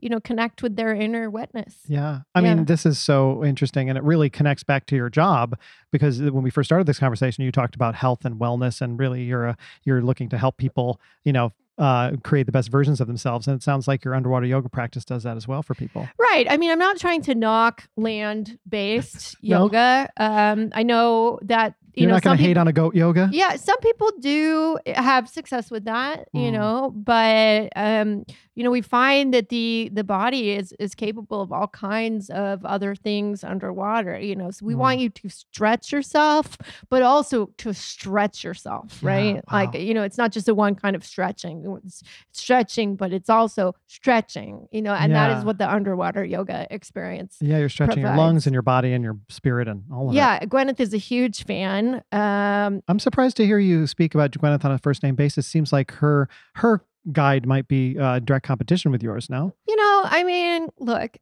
you 0.00 0.08
know 0.08 0.20
connect 0.20 0.62
with 0.62 0.76
their 0.76 0.94
inner 0.94 1.28
witness 1.30 1.74
Yeah. 1.88 2.20
I 2.34 2.40
Yeah. 2.40 2.54
mean, 2.54 2.64
this 2.66 2.86
is 2.86 2.98
so 2.98 3.44
interesting 3.44 3.88
and 3.88 3.98
it 3.98 4.04
really 4.04 4.30
connects 4.30 4.62
back 4.62 4.86
to 4.86 4.96
your 4.96 5.10
job 5.10 5.58
because 5.90 6.20
when 6.20 6.42
we 6.44 6.50
first 6.50 6.68
started 6.68 6.86
this 6.86 6.98
conversation, 7.00 7.42
you 7.44 7.50
talked 7.50 7.74
about 7.74 7.96
health 7.96 8.24
and 8.24 8.36
wellness 8.36 8.80
and 8.80 8.98
really 8.98 9.24
you're 9.24 9.46
a, 9.46 9.56
you're 9.84 10.00
looking 10.02 10.28
to 10.28 10.38
help 10.38 10.56
people, 10.56 11.00
you 11.24 11.32
know, 11.32 11.52
uh, 11.78 12.12
create 12.24 12.46
the 12.46 12.52
best 12.52 12.70
versions 12.70 13.00
of 13.00 13.06
themselves. 13.06 13.46
And 13.46 13.56
it 13.56 13.62
sounds 13.62 13.86
like 13.86 14.04
your 14.04 14.14
underwater 14.14 14.46
yoga 14.46 14.68
practice 14.68 15.04
does 15.04 15.22
that 15.22 15.36
as 15.36 15.46
well 15.46 15.62
for 15.62 15.74
people. 15.74 16.08
right 16.18 16.46
i 16.50 16.56
mean 16.56 16.70
i'm 16.70 16.78
not 16.78 16.98
trying 16.98 17.22
to 17.22 17.34
knock 17.34 17.88
land 17.96 18.58
based 18.68 19.36
No. 19.42 19.62
yoga 19.64 20.08
um, 20.16 20.70
i 20.74 20.82
know 20.82 21.38
that 21.42 21.74
you 21.94 22.02
You're 22.02 22.08
know 22.10 22.14
not 22.16 22.22
going 22.22 22.36
to 22.38 22.42
hate 22.42 22.56
on 22.56 22.68
a 22.68 22.72
goat 22.72 22.94
yoga? 22.94 23.28
yeah 23.32 23.56
some 23.56 23.78
people 23.80 24.10
do 24.20 24.78
have 24.94 25.28
success 25.28 25.70
with 25.70 25.84
that 25.86 26.28
you 26.32 26.50
Mm. 26.50 26.52
know 26.52 26.90
but 26.94 27.72
um 27.76 28.24
you 28.58 28.64
know 28.64 28.72
we 28.72 28.80
find 28.82 29.32
that 29.32 29.50
the 29.50 29.88
the 29.92 30.02
body 30.02 30.50
is 30.50 30.74
is 30.80 30.92
capable 30.96 31.40
of 31.40 31.52
all 31.52 31.68
kinds 31.68 32.28
of 32.30 32.64
other 32.64 32.92
things 32.96 33.44
underwater 33.44 34.18
you 34.18 34.34
know 34.34 34.50
so 34.50 34.66
we 34.66 34.74
Mm. 34.74 34.78
want 34.84 34.98
you 34.98 35.08
to 35.10 35.28
stretch 35.28 35.92
yourself 35.92 36.58
but 36.90 37.02
also 37.02 37.36
to 37.58 37.72
stretch 37.72 38.42
yourself 38.42 38.98
Yeah, 39.00 39.08
right 39.08 39.40
like 39.52 39.74
you 39.88 39.94
know 39.94 40.02
it's 40.02 40.18
not 40.18 40.32
just 40.32 40.48
a 40.48 40.54
one 40.54 40.74
kind 40.74 40.96
of 40.96 41.04
stretching 41.04 41.56
it's 41.84 42.02
stretching 42.32 42.96
but 42.96 43.12
it's 43.12 43.30
also 43.30 43.74
stretching 43.86 44.66
you 44.72 44.82
know 44.82 44.92
and 44.94 45.14
that 45.14 45.30
Yeah. 45.30 45.38
is 45.38 45.44
what 45.44 45.58
the 45.58 45.70
underwater 45.70 46.24
yoga 46.24 46.66
experience 46.70 47.36
Yeah, 47.40 47.58
you're 47.58 47.68
stretching 47.68 48.02
your 48.02 48.16
lungs 48.16 48.46
and 48.46 48.52
your 48.52 48.62
body 48.62 48.92
and 48.92 49.04
your 49.04 49.18
spirit 49.28 49.68
and 49.68 49.84
all 49.92 50.08
of 50.08 50.14
it. 50.14 50.16
yeah 50.16 50.40
gwyneth 50.46 50.80
is 50.80 50.92
a 50.92 50.98
huge 50.98 51.44
fan 51.44 52.02
um 52.12 52.82
I'm 52.88 52.98
surprised 52.98 53.36
to 53.38 53.46
hear 53.46 53.58
you 53.60 53.86
speak 53.86 54.14
about 54.16 54.32
Gwyneth 54.32 54.64
on 54.64 54.72
a 54.72 54.78
first 54.78 55.02
name 55.04 55.14
basis. 55.14 55.46
Seems 55.46 55.72
like 55.72 55.90
her 55.92 56.28
her 56.56 56.82
guide 57.12 57.46
might 57.46 57.68
be 57.68 57.98
uh, 57.98 58.18
direct 58.18 58.46
competition 58.46 58.90
with 58.90 59.02
yours 59.02 59.28
now. 59.30 59.52
You 59.66 59.76
know, 59.76 60.02
I 60.04 60.24
mean, 60.24 60.68
look, 60.78 61.16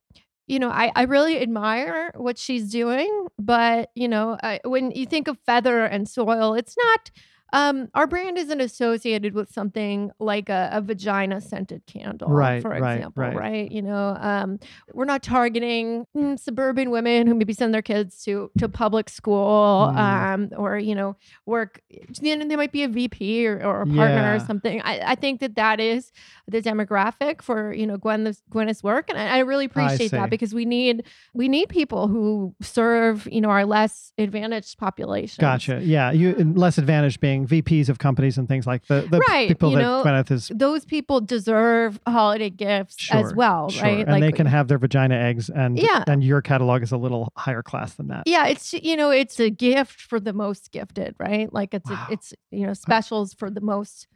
you 0.47 0.59
know, 0.59 0.71
I, 0.71 0.93
I 0.95 1.02
really 1.02 1.40
admire 1.40 2.12
what 2.14 2.38
she's 2.38 2.71
doing, 2.71 3.26
but 3.38 3.90
you 3.95 4.09
know, 4.09 4.38
I, 4.43 4.61
when 4.64 4.90
you 4.93 5.07
think 5.07 5.28
of 5.28 5.38
feather 5.47 5.85
and 5.85 6.09
soil, 6.09 6.55
it's 6.55 6.76
not. 6.76 7.11
Um, 7.53 7.88
our 7.95 8.07
brand 8.07 8.38
isn't 8.38 8.61
associated 8.61 9.35
with 9.35 9.50
something 9.53 10.11
like 10.19 10.49
a, 10.49 10.69
a 10.73 10.81
vagina 10.81 11.41
scented 11.41 11.87
candle, 11.87 12.29
Right, 12.29 12.61
for 12.61 12.71
right, 12.71 12.97
example, 12.97 13.23
right. 13.23 13.37
right. 13.37 13.71
You 13.73 13.83
know, 13.83 14.17
um, 14.21 14.59
we're 14.93 15.05
not 15.05 15.23
targeting 15.23 16.07
mm, 16.17 16.38
suburban 16.38 16.91
women 16.91 17.26
who 17.26 17.35
maybe 17.35 17.53
send 17.53 17.73
their 17.73 17.83
kids 17.83 18.23
to 18.25 18.50
to 18.59 18.69
public 18.69 19.09
school, 19.09 19.91
Mm. 19.93 19.97
um, 19.97 20.50
or 20.57 20.76
you 20.79 20.95
know, 20.95 21.17
work. 21.47 21.81
You 22.21 22.37
know, 22.37 22.47
they 22.47 22.57
might 22.57 22.73
be 22.73 22.83
a 22.83 22.88
VP 22.88 23.47
or, 23.47 23.62
or 23.65 23.83
a 23.83 23.87
partner 23.87 24.17
Yeah. 24.17 24.35
or 24.35 24.41
something. 24.41 24.81
I, 24.83 25.12
I 25.12 25.15
think 25.15 25.41
that 25.41 25.55
that 25.57 25.79
is 25.81 26.12
the 26.49 26.61
demographic 26.61 27.43
for 27.43 27.73
you 27.73 27.87
know 27.87 27.97
Gwyneth's, 27.97 28.43
Gwyneth's 28.50 28.82
work, 28.82 29.09
and 29.09 29.19
I, 29.19 29.37
I 29.37 29.39
really 29.41 29.67
appreciate 29.67 30.11
see. 30.11 30.17
that 30.17 30.30
because 30.30 30.52
we 30.54 30.65
need 30.65 31.04
we 31.35 31.49
need 31.49 31.69
people 31.69 32.09
who 32.09 32.54
serve 32.61 33.28
you 33.30 33.41
know 33.41 33.50
our 33.50 33.65
less 33.65 34.13
advantaged 34.19 34.78
population. 34.78 35.41
Gotcha. 35.43 35.80
Yeah, 35.82 36.11
you 36.11 36.35
less 36.56 36.78
advantage 36.78 37.21
being 37.21 37.35
VPs 37.44 37.88
of 37.88 37.99
companies 37.99 38.38
and 38.38 38.46
things 38.49 38.68
like 38.68 38.86
the 38.86 39.08
the 39.10 39.18
Right, 39.28 39.49
people 39.49 39.70
you 39.70 39.76
that 39.78 39.82
know, 39.82 40.04
Gwyneth 40.04 40.30
is 40.30 40.52
Those 40.54 40.84
people 40.84 41.20
deserve 41.20 41.99
holiday 42.06 42.50
gifts 42.50 43.00
sure, 43.00 43.16
as 43.26 43.34
well, 43.34 43.70
sure. 43.70 43.82
right? 43.82 44.06
And 44.06 44.22
they 44.22 44.30
can 44.30 44.46
have 44.46 44.68
their 44.68 44.78
vagina 44.78 45.16
eggs, 45.16 45.50
and 45.50 45.76
Yeah. 45.76 46.04
and 46.06 46.22
your 46.22 46.40
catalog 46.40 46.82
is 46.84 46.92
a 46.92 46.96
little 46.96 47.32
higher 47.36 47.64
class 47.64 47.94
than 47.94 48.06
that. 48.06 48.22
yeah, 48.26 48.46
it's 48.46 48.72
you 48.72 48.96
know 48.96 49.10
it's 49.10 49.40
a 49.40 49.50
gift 49.50 50.00
for 50.02 50.20
the 50.20 50.32
most 50.32 50.70
gifted, 50.70 51.16
right? 51.18 51.52
Like 51.52 51.75
it's 51.75 51.90
Wow. 51.90 52.06
a, 52.08 52.12
it's 52.12 52.32
you 52.52 52.64
know 52.66 52.75
specials 52.75 53.34
for 53.34 53.50
the 53.50 53.60
most 53.60 54.06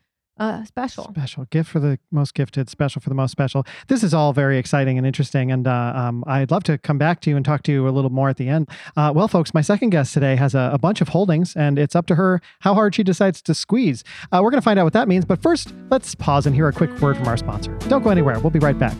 uh 0.40 0.64
special. 0.64 1.04
Special 1.10 1.44
gift 1.50 1.70
for 1.70 1.78
the 1.78 1.98
most 2.10 2.34
gifted, 2.34 2.68
special 2.68 3.00
for 3.00 3.08
the 3.08 3.14
most 3.14 3.30
special. 3.30 3.64
This 3.86 4.02
is 4.02 4.12
all 4.12 4.32
very 4.32 4.58
exciting 4.58 4.98
and 4.98 5.06
interesting, 5.06 5.52
and 5.52 5.66
uh, 5.68 5.92
um, 5.94 6.24
I'd 6.26 6.50
love 6.50 6.64
to 6.64 6.78
come 6.78 6.98
back 6.98 7.20
to 7.20 7.30
you 7.30 7.36
and 7.36 7.44
talk 7.44 7.62
to 7.64 7.72
you 7.72 7.86
a 7.86 7.90
little 7.90 8.10
more 8.10 8.28
at 8.28 8.38
the 8.38 8.48
end. 8.48 8.68
Uh, 8.96 9.12
well, 9.14 9.28
folks, 9.28 9.54
my 9.54 9.60
second 9.60 9.90
guest 9.90 10.14
today 10.14 10.34
has 10.36 10.54
a, 10.54 10.70
a 10.72 10.78
bunch 10.78 11.00
of 11.00 11.08
holdings, 11.08 11.54
and 11.54 11.78
it's 11.78 11.94
up 11.94 12.06
to 12.06 12.14
her 12.16 12.40
how 12.60 12.74
hard 12.74 12.94
she 12.94 13.04
decides 13.04 13.40
to 13.42 13.54
squeeze. 13.54 14.02
Uh, 14.32 14.40
we're 14.42 14.50
going 14.50 14.60
to 14.60 14.64
find 14.64 14.78
out 14.78 14.84
what 14.84 14.94
that 14.94 15.06
means, 15.06 15.24
but 15.24 15.40
first, 15.40 15.72
let's 15.90 16.14
pause 16.14 16.46
and 16.46 16.56
hear 16.56 16.66
a 16.68 16.72
quick 16.72 16.90
word 17.00 17.16
from 17.16 17.28
our 17.28 17.36
sponsor. 17.36 17.76
Don't 17.88 18.02
go 18.02 18.10
anywhere. 18.10 18.40
We'll 18.40 18.50
be 18.50 18.58
right 18.58 18.78
back. 18.78 18.96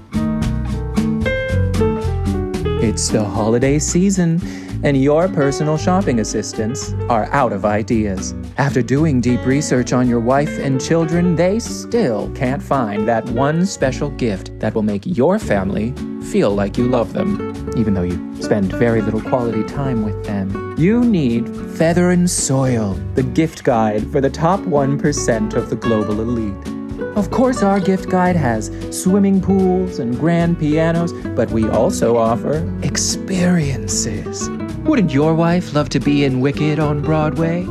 It's 2.83 3.09
the 3.09 3.25
holiday 3.25 3.79
season, 3.79 4.39
and 4.83 5.03
your 5.03 5.29
personal 5.29 5.77
shopping 5.77 6.21
assistants 6.21 6.93
are 7.09 7.27
out 7.27 7.53
of 7.53 7.65
ideas. 7.65 8.35
After 8.59 8.83
doing 8.83 9.21
deep 9.21 9.45
research 9.45 9.93
on 9.93 10.09
your 10.09 10.21
wife 10.21 10.59
and 10.59 10.81
children, 10.81 11.37
they 11.37 11.59
still 11.59 12.31
can't 12.35 12.63
find 12.63 13.07
that 13.09 13.25
one 13.31 13.67
special 13.67 14.11
gift 14.11 14.59
that 14.61 14.75
will 14.75 14.83
make 14.83 15.03
your 15.05 15.39
family 15.39 15.95
feel 16.31 16.51
like 16.51 16.77
you 16.77 16.87
love 16.87 17.13
them, 17.13 17.73
even 17.77 17.95
though 17.95 18.03
you 18.03 18.43
spend 18.43 18.73
very 18.73 19.03
little 19.03 19.21
quality 19.21 19.65
time 19.65 20.05
with 20.05 20.25
them. 20.25 20.75
You 20.79 21.05
need 21.05 21.49
Feather 21.77 22.11
and 22.11 22.29
Soil, 22.31 22.95
the 23.15 23.23
gift 23.23 23.65
guide 23.65 24.11
for 24.11 24.21
the 24.21 24.31
top 24.31 24.61
1% 24.61 25.55
of 25.55 25.71
the 25.71 25.77
global 25.77 26.21
elite. 26.21 26.81
Of 27.17 27.31
course, 27.31 27.63
our 27.63 27.81
gift 27.81 28.09
guide 28.09 28.37
has 28.37 28.71
swimming 28.91 29.41
pools 29.41 29.99
and 29.99 30.19
grand 30.19 30.59
pianos, 30.59 31.13
but 31.35 31.51
we 31.51 31.69
also 31.69 32.17
offer 32.17 32.67
experiences. 32.83 34.49
Wouldn't 34.85 35.13
your 35.13 35.35
wife 35.35 35.75
love 35.75 35.91
to 35.91 36.01
be 36.01 36.25
in 36.25 36.41
Wicked 36.41 36.79
on 36.79 37.03
Broadway? 37.03 37.65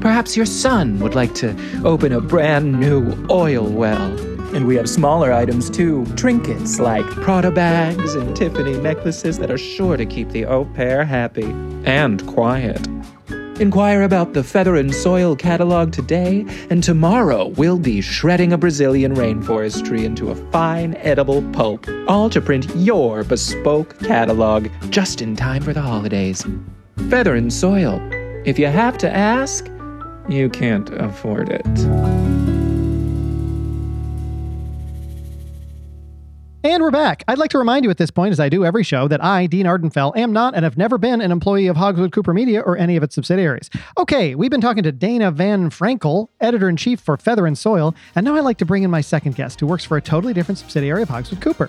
Perhaps 0.00 0.36
your 0.36 0.46
son 0.46 0.98
would 1.00 1.14
like 1.14 1.34
to 1.36 1.56
open 1.84 2.12
a 2.12 2.20
brand 2.20 2.78
new 2.78 3.26
oil 3.30 3.66
well. 3.66 4.18
And 4.54 4.66
we 4.66 4.76
have 4.76 4.88
smaller 4.88 5.32
items 5.32 5.70
too 5.70 6.04
trinkets 6.14 6.78
like 6.78 7.06
Prada 7.06 7.50
bags 7.50 8.14
and 8.14 8.36
Tiffany 8.36 8.76
necklaces 8.76 9.38
that 9.38 9.50
are 9.50 9.58
sure 9.58 9.96
to 9.96 10.04
keep 10.04 10.28
the 10.28 10.44
au 10.44 10.66
pair 10.66 11.04
happy 11.04 11.50
and 11.84 12.24
quiet. 12.26 12.86
Inquire 13.60 14.02
about 14.02 14.32
the 14.32 14.42
Feather 14.42 14.76
and 14.76 14.94
Soil 14.94 15.36
catalog 15.36 15.92
today, 15.92 16.44
and 16.70 16.82
tomorrow 16.82 17.48
we'll 17.48 17.78
be 17.78 18.00
shredding 18.00 18.52
a 18.52 18.58
Brazilian 18.58 19.14
rainforest 19.14 19.84
tree 19.84 20.04
into 20.04 20.30
a 20.30 20.50
fine 20.50 20.94
edible 20.94 21.42
pulp, 21.52 21.86
all 22.08 22.30
to 22.30 22.40
print 22.40 22.66
your 22.76 23.22
bespoke 23.24 23.98
catalog 24.00 24.68
just 24.90 25.22
in 25.22 25.36
time 25.36 25.62
for 25.62 25.72
the 25.72 25.82
holidays. 25.82 26.44
Feather 27.08 27.34
and 27.34 27.52
Soil. 27.52 28.00
If 28.44 28.58
you 28.58 28.66
have 28.66 28.98
to 28.98 29.14
ask, 29.14 29.68
you 30.28 30.48
can't 30.48 30.90
afford 30.90 31.48
it. 31.50 32.51
And 36.64 36.80
we're 36.80 36.92
back. 36.92 37.24
I'd 37.26 37.38
like 37.38 37.50
to 37.50 37.58
remind 37.58 37.84
you 37.84 37.90
at 37.90 37.98
this 37.98 38.12
point, 38.12 38.30
as 38.30 38.38
I 38.38 38.48
do 38.48 38.64
every 38.64 38.84
show, 38.84 39.08
that 39.08 39.22
I, 39.22 39.46
Dean 39.46 39.66
Ardenfell, 39.66 40.16
am 40.16 40.32
not 40.32 40.54
and 40.54 40.62
have 40.62 40.76
never 40.76 40.96
been 40.96 41.20
an 41.20 41.32
employee 41.32 41.66
of 41.66 41.76
Hogswood 41.76 42.12
Cooper 42.12 42.32
Media 42.32 42.60
or 42.60 42.78
any 42.78 42.94
of 42.94 43.02
its 43.02 43.16
subsidiaries. 43.16 43.68
Okay, 43.98 44.36
we've 44.36 44.50
been 44.50 44.60
talking 44.60 44.84
to 44.84 44.92
Dana 44.92 45.32
Van 45.32 45.70
Frenkle, 45.70 46.28
editor 46.40 46.68
in 46.68 46.76
chief 46.76 47.00
for 47.00 47.16
Feather 47.16 47.48
and 47.48 47.58
Soil, 47.58 47.96
and 48.14 48.24
now 48.24 48.36
I'd 48.36 48.44
like 48.44 48.58
to 48.58 48.64
bring 48.64 48.84
in 48.84 48.92
my 48.92 49.00
second 49.00 49.34
guest, 49.34 49.58
who 49.58 49.66
works 49.66 49.84
for 49.84 49.96
a 49.96 50.00
totally 50.00 50.32
different 50.32 50.56
subsidiary 50.56 51.02
of 51.02 51.08
Hogswood 51.08 51.40
Cooper. 51.40 51.68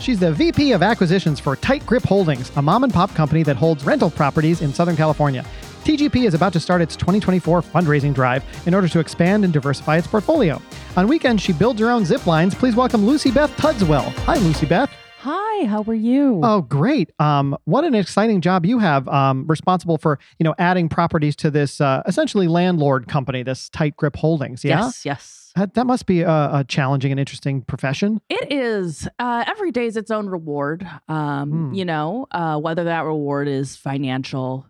She's 0.00 0.20
the 0.20 0.32
VP 0.32 0.72
of 0.72 0.82
Acquisitions 0.82 1.40
for 1.40 1.56
Tight 1.56 1.86
Grip 1.86 2.02
Holdings, 2.02 2.52
a 2.56 2.62
mom 2.62 2.84
and 2.84 2.92
pop 2.92 3.14
company 3.14 3.42
that 3.44 3.56
holds 3.56 3.84
rental 3.84 4.10
properties 4.10 4.60
in 4.60 4.74
Southern 4.74 4.96
California. 4.96 5.46
TGP 5.84 6.26
is 6.26 6.34
about 6.34 6.52
to 6.52 6.60
start 6.60 6.82
its 6.82 6.94
2024 6.96 7.62
fundraising 7.62 8.14
drive 8.14 8.44
in 8.66 8.74
order 8.74 8.88
to 8.88 8.98
expand 9.00 9.44
and 9.44 9.52
diversify 9.52 9.96
its 9.96 10.06
portfolio. 10.06 10.60
On 10.96 11.08
weekends, 11.08 11.42
she 11.42 11.52
builds 11.52 11.80
her 11.80 11.90
own 11.90 12.04
zip 12.04 12.26
lines. 12.26 12.54
Please 12.54 12.76
welcome 12.76 13.06
Lucy 13.06 13.30
Beth 13.30 13.50
Tuddswell. 13.56 14.12
Hi, 14.24 14.36
Lucy 14.36 14.66
Beth. 14.66 14.90
Hi, 15.20 15.66
how 15.66 15.82
are 15.86 15.94
you? 15.94 16.40
Oh, 16.42 16.62
great. 16.62 17.10
Um, 17.18 17.56
what 17.64 17.84
an 17.84 17.94
exciting 17.94 18.40
job 18.40 18.64
you 18.64 18.78
have. 18.78 19.06
Um, 19.08 19.46
responsible 19.46 19.98
for, 19.98 20.18
you 20.38 20.44
know, 20.44 20.54
adding 20.58 20.88
properties 20.88 21.36
to 21.36 21.50
this 21.50 21.80
uh, 21.80 22.02
essentially 22.06 22.46
landlord 22.48 23.06
company, 23.08 23.42
this 23.42 23.68
tight 23.68 23.96
grip 23.96 24.16
holdings. 24.16 24.64
Yeah. 24.64 24.80
Yes, 24.84 25.04
yes. 25.04 25.36
That, 25.56 25.74
that 25.74 25.84
must 25.86 26.06
be 26.06 26.22
a, 26.22 26.30
a 26.30 26.64
challenging 26.68 27.10
and 27.10 27.18
interesting 27.18 27.62
profession. 27.62 28.20
It 28.30 28.52
is. 28.52 29.08
Uh, 29.18 29.44
every 29.46 29.72
day 29.72 29.86
is 29.86 29.96
its 29.96 30.10
own 30.10 30.28
reward. 30.28 30.88
Um, 31.08 31.50
Hmm. 31.50 31.74
You 31.74 31.84
know, 31.84 32.26
uh, 32.30 32.58
whether 32.58 32.84
that 32.84 33.04
reward 33.04 33.48
is 33.48 33.76
financial 33.76 34.66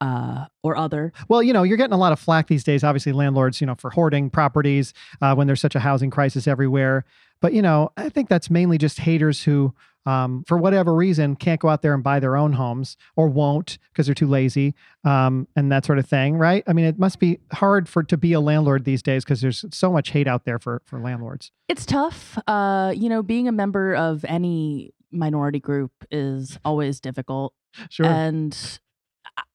uh, 0.00 0.46
or 0.62 0.76
other. 0.76 1.12
Well, 1.28 1.42
you 1.42 1.52
know, 1.52 1.62
you're 1.62 1.76
getting 1.76 1.94
a 1.94 1.98
lot 1.98 2.12
of 2.12 2.20
flack 2.20 2.48
these 2.48 2.64
days, 2.64 2.84
obviously, 2.84 3.12
landlords, 3.12 3.60
you 3.60 3.66
know, 3.66 3.74
for 3.74 3.90
hoarding 3.90 4.30
properties 4.30 4.92
uh, 5.20 5.34
when 5.34 5.46
there's 5.46 5.60
such 5.60 5.74
a 5.74 5.80
housing 5.80 6.10
crisis 6.10 6.46
everywhere. 6.46 7.04
But, 7.40 7.52
you 7.52 7.62
know, 7.62 7.90
I 7.96 8.08
think 8.08 8.28
that's 8.28 8.50
mainly 8.50 8.78
just 8.78 9.00
haters 9.00 9.42
who, 9.42 9.74
um, 10.06 10.44
for 10.46 10.56
whatever 10.56 10.94
reason, 10.94 11.36
can't 11.36 11.60
go 11.60 11.68
out 11.68 11.82
there 11.82 11.92
and 11.92 12.02
buy 12.02 12.18
their 12.20 12.36
own 12.36 12.54
homes 12.54 12.96
or 13.14 13.28
won't 13.28 13.78
because 13.92 14.06
they're 14.06 14.14
too 14.14 14.26
lazy 14.26 14.74
um, 15.04 15.46
and 15.54 15.70
that 15.70 15.84
sort 15.84 15.98
of 15.98 16.06
thing, 16.06 16.38
right? 16.38 16.62
I 16.66 16.72
mean, 16.72 16.86
it 16.86 16.98
must 16.98 17.18
be 17.18 17.40
hard 17.52 17.88
for 17.88 18.02
to 18.04 18.16
be 18.16 18.32
a 18.32 18.40
landlord 18.40 18.84
these 18.84 19.02
days 19.02 19.24
because 19.24 19.40
there's 19.40 19.64
so 19.70 19.92
much 19.92 20.10
hate 20.10 20.26
out 20.26 20.44
there 20.44 20.58
for, 20.58 20.80
for 20.86 21.00
landlords. 21.00 21.52
It's 21.68 21.84
tough. 21.84 22.38
Uh, 22.46 22.94
you 22.96 23.08
know, 23.08 23.22
being 23.22 23.48
a 23.48 23.52
member 23.52 23.94
of 23.94 24.24
any 24.26 24.92
minority 25.10 25.60
group 25.60 25.92
is 26.10 26.58
always 26.64 27.00
difficult. 27.00 27.52
Sure. 27.90 28.06
And 28.06 28.78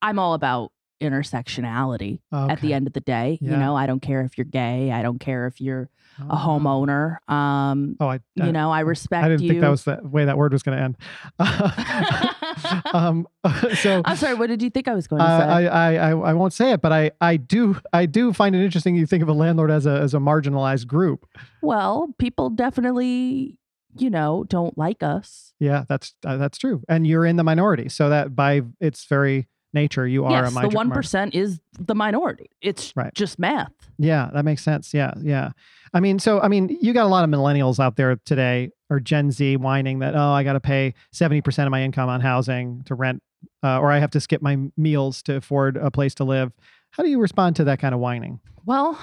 I'm 0.02 0.20
all 0.20 0.34
about 0.34 0.72
intersectionality 1.02 2.20
at 2.32 2.62
the 2.62 2.74
end 2.74 2.86
of 2.86 2.94
the 2.94 3.00
day. 3.02 3.40
Yeah. 3.42 3.52
You 3.52 3.58
know, 3.58 3.76
I 3.76 3.88
don't 3.88 4.02
care 4.02 4.22
if 4.22 4.38
you're 4.38 4.46
gay, 4.46 4.92
I 4.92 5.02
don't 5.02 5.20
care 5.20 5.48
if 5.48 5.60
you're 5.60 5.90
a 6.20 6.24
Oh. 6.34 6.36
homeowner. 6.36 7.18
Um, 7.28 7.96
Oh, 8.00 8.08
I, 8.08 8.20
I, 8.40 8.46
you 8.46 8.52
know, 8.52 8.70
I 8.72 8.82
respect 8.82 9.24
I 9.26 9.30
didn't 9.30 9.42
you. 9.44 9.50
think 9.50 9.62
that 9.62 9.70
was 9.70 9.84
the 9.86 10.00
way 10.04 10.26
that 10.26 10.38
word 10.38 10.54
was 10.54 10.62
going 10.62 10.78
to 10.78 10.84
end. 10.84 10.98
um, 12.94 13.28
so 13.76 14.02
I'm 14.06 14.16
sorry, 14.18 14.36
what 14.36 14.48
did 14.48 14.62
you 14.62 14.70
think 14.70 14.88
I 14.88 14.94
was 14.94 15.08
going 15.08 15.22
to 15.22 15.26
Uh, 15.26 15.40
say? 15.40 15.68
I, 15.68 15.94
I, 15.94 15.94
I, 15.96 16.10
I 16.12 16.34
won't 16.34 16.54
say 16.54 16.72
it, 16.74 16.82
but 16.82 16.92
I, 16.92 17.12
I 17.20 17.38
do, 17.38 17.78
I 17.94 18.06
do 18.06 18.34
find 18.34 18.56
it 18.56 18.64
interesting. 18.64 18.96
You 18.96 19.06
think 19.06 19.24
of 19.24 19.30
a 19.30 19.34
landlord 19.34 19.72
as 19.72 19.86
a, 19.86 19.92
as 20.02 20.14
a 20.14 20.18
marginalized 20.20 20.88
group. 20.88 21.26
well, 21.62 22.14
people 22.20 22.50
definitely, 22.50 23.58
you 23.98 24.10
know, 24.10 24.46
don't 24.48 24.78
like 24.78 25.02
us. 25.04 25.54
Yeah, 25.60 25.86
that's, 25.88 26.14
uh, 26.26 26.38
that's 26.38 26.58
true. 26.58 26.84
And 26.90 27.06
you're 27.08 27.26
in 27.26 27.36
the 27.38 27.44
minority. 27.44 27.90
So 27.90 28.10
that 28.10 28.36
by 28.36 28.62
its 28.80 29.06
very 29.06 29.48
nature, 29.74 30.08
you 30.08 30.26
are 30.26 30.44
yes, 30.44 30.56
a 30.56 30.62
the 30.62 30.70
one 30.70 30.92
is 31.34 31.60
the 31.80 31.96
minority. 31.96 32.50
It's 32.62 32.94
Right. 32.96 33.14
just 33.14 33.40
math. 33.40 33.72
Yeah, 33.98 34.30
that 34.34 34.44
makes 34.46 34.64
sense. 34.64 34.94
Yeah. 34.94 35.14
Yeah. 35.22 35.52
I 35.94 36.00
mean, 36.00 36.20
so, 36.20 36.40
I 36.42 36.48
mean, 36.48 36.78
you 36.82 36.94
got 36.94 37.06
a 37.06 37.10
lot 37.10 37.24
of 37.24 37.30
millennials 37.30 37.80
out 37.80 37.96
there 37.98 38.16
today 38.26 38.72
or 38.90 39.00
Gen 39.00 39.32
Z 39.32 39.58
whining 39.58 40.00
that, 40.00 40.16
oh, 40.16 40.32
I 40.32 40.44
got 40.44 40.54
to 40.54 40.60
pay 40.60 40.94
70% 41.14 41.66
of 41.66 41.72
my 41.72 41.82
income 41.84 42.10
on 42.10 42.22
housing 42.22 42.84
to 42.86 42.96
rent, 42.96 43.22
uh, 43.64 43.80
or 43.80 43.92
I 43.92 44.00
have 44.00 44.12
to 44.12 44.20
skip 44.20 44.42
my 44.42 44.58
meals 44.78 45.22
to 45.24 45.36
afford 45.36 45.78
a 45.78 45.92
place 45.92 46.14
to 46.16 46.24
live. 46.24 46.52
How 46.92 47.04
do 47.04 47.10
you 47.10 47.20
respond 47.20 47.56
to 47.58 47.64
that 47.66 47.80
kind 47.80 47.94
of 47.94 48.00
whining? 48.00 48.40
Well, 48.66 49.00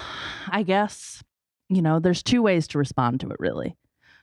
I 0.49 0.63
guess, 0.63 1.23
you 1.69 1.83
know, 1.83 1.99
there's 2.01 2.23
two 2.23 2.43
ways 2.43 2.67
to 2.69 2.79
respond 2.79 3.21
to 3.21 3.31
it, 3.31 3.37
really. 3.39 3.77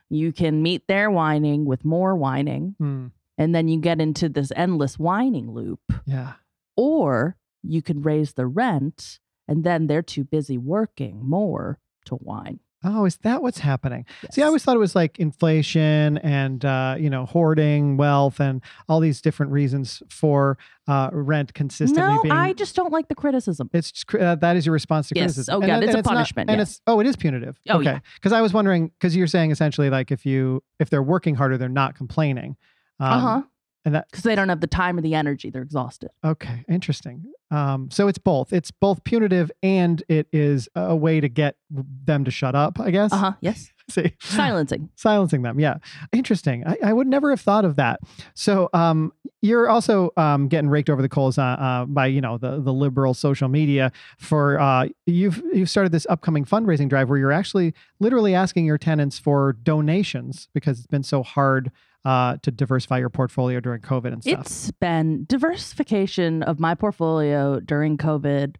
You 0.08 0.32
can 0.32 0.62
meet 0.62 0.86
their 0.86 1.10
whining 1.10 1.64
with 1.64 1.84
more 1.84 2.14
whining, 2.16 2.74
Hmm. 2.78 3.06
And 3.38 3.54
then 3.54 3.68
you 3.68 3.78
get 3.80 4.00
into 4.00 4.28
this 4.28 4.52
endless 4.56 4.98
whining 4.98 5.50
loop. 5.52 5.80
Yeah. 6.06 6.34
Or 6.76 7.36
you 7.62 7.82
can 7.82 8.02
raise 8.02 8.34
the 8.34 8.46
rent, 8.46 9.18
and 9.48 9.64
then 9.64 9.86
they're 9.86 10.02
too 10.02 10.24
busy 10.24 10.58
working 10.58 11.20
more 11.26 11.78
to 12.06 12.14
whine. 12.16 12.60
Oh, 12.84 13.04
is 13.06 13.16
that 13.22 13.42
what's 13.42 13.58
happening? 13.58 14.04
See, 14.30 14.42
I 14.42 14.46
always 14.46 14.62
thought 14.62 14.76
it 14.76 14.80
was 14.80 14.94
like 14.94 15.18
inflation 15.18 16.18
and 16.18 16.64
uh, 16.64 16.94
you 16.98 17.10
know 17.10 17.24
hoarding 17.26 17.96
wealth 17.96 18.38
and 18.38 18.60
all 18.88 19.00
these 19.00 19.20
different 19.20 19.50
reasons 19.50 20.02
for 20.08 20.56
uh, 20.86 21.08
rent 21.10 21.54
consistently 21.54 22.14
no, 22.14 22.22
being. 22.22 22.32
I 22.32 22.52
just 22.52 22.76
don't 22.76 22.92
like 22.92 23.08
the 23.08 23.14
criticism. 23.16 23.70
it's 23.72 23.90
just, 23.90 24.14
uh, 24.14 24.36
that 24.36 24.56
is 24.56 24.66
your 24.66 24.74
response 24.74 25.08
to 25.08 25.14
Yes. 25.16 25.22
criticism. 25.22 25.54
Oh, 25.54 25.58
And 25.62 25.66
God, 25.66 25.74
then- 25.80 25.82
it's 25.88 25.96
and 25.96 26.06
a 26.06 26.08
not- 26.08 26.14
punishment, 26.16 26.50
and 26.50 26.58
yeah. 26.58 26.62
it's 26.62 26.80
oh, 26.86 27.00
it 27.00 27.06
is 27.06 27.16
punitive. 27.16 27.58
Oh, 27.70 27.76
okay, 27.78 27.84
yeah. 27.84 27.98
because 28.16 28.32
I 28.32 28.40
was 28.42 28.52
wondering 28.52 28.88
because 28.88 29.16
you're 29.16 29.26
saying 29.26 29.50
essentially 29.50 29.90
like 29.90 30.12
if 30.12 30.24
you 30.26 30.62
if 30.78 30.90
they're 30.90 31.02
working 31.02 31.34
harder, 31.34 31.56
they're 31.58 31.68
not 31.70 31.96
complaining. 31.96 32.56
Um, 33.00 33.12
uh 33.12 33.20
huh. 33.20 33.42
And 33.84 33.94
that 33.94 34.10
Because 34.10 34.24
they 34.24 34.34
don't 34.34 34.48
have 34.48 34.60
the 34.60 34.66
time 34.66 34.98
or 34.98 35.00
the 35.00 35.14
energy. 35.14 35.48
They're 35.50 35.62
exhausted. 35.62 36.10
okay, 36.24 36.64
interesting. 36.68 37.24
Um, 37.52 37.88
so 37.92 38.08
it's 38.08 38.18
both. 38.18 38.52
It's 38.52 38.72
both 38.72 39.04
punitive 39.04 39.52
and 39.62 40.02
it 40.08 40.26
is 40.32 40.68
a 40.74 40.96
way 40.96 41.20
to 41.20 41.28
get 41.28 41.54
them 41.70 42.24
to 42.24 42.30
shut 42.32 42.56
up. 42.56 42.80
I 42.80 42.90
guess. 42.90 43.12
Uh 43.12 43.16
huh. 43.16 43.32
Yes. 43.40 43.70
See. 43.88 44.14
Silencing. 44.20 44.90
silencing 44.96 45.42
them 45.42 45.60
yeah 45.60 45.76
interesting 46.12 46.66
i, 46.66 46.76
I 46.82 46.92
would 46.92 47.06
never 47.06 47.30
have 47.30 47.40
thought 47.40 47.64
of 47.64 47.76
that 47.76 48.00
so 48.34 48.68
um, 48.72 49.12
you're 49.42 49.68
also 49.68 50.10
um, 50.16 50.48
getting 50.48 50.68
raked 50.68 50.90
over 50.90 51.00
the 51.00 51.08
coals 51.08 51.38
uh, 51.38 51.42
uh, 51.42 51.84
by 51.84 52.06
you 52.06 52.20
know 52.20 52.36
the, 52.36 52.60
the 52.60 52.72
liberal 52.72 53.14
social 53.14 53.46
media 53.46 53.92
for 54.18 54.58
uh, 54.58 54.88
you've 55.06 55.40
you've 55.52 55.70
started 55.70 55.92
this 55.92 56.04
upcoming 56.10 56.44
fundraising 56.44 56.88
drive 56.88 57.08
where 57.08 57.16
you're 57.16 57.30
actually 57.30 57.74
literally 58.00 58.34
asking 58.34 58.64
your 58.64 58.76
tenants 58.76 59.20
for 59.20 59.52
donations 59.62 60.48
because 60.52 60.78
it's 60.78 60.88
been 60.88 61.04
so 61.04 61.22
hard 61.22 61.70
uh, 62.06 62.36
to 62.42 62.50
diversify 62.50 62.98
your 62.98 63.08
portfolio 63.10 63.58
during 63.60 63.80
covid 63.82 64.12
and 64.12 64.22
stuff 64.22 64.40
It's 64.46 64.70
been 64.72 65.24
diversification 65.28 66.42
of 66.44 66.60
my 66.60 66.74
portfolio 66.74 67.58
during 67.60 67.96
COVID 67.98 68.56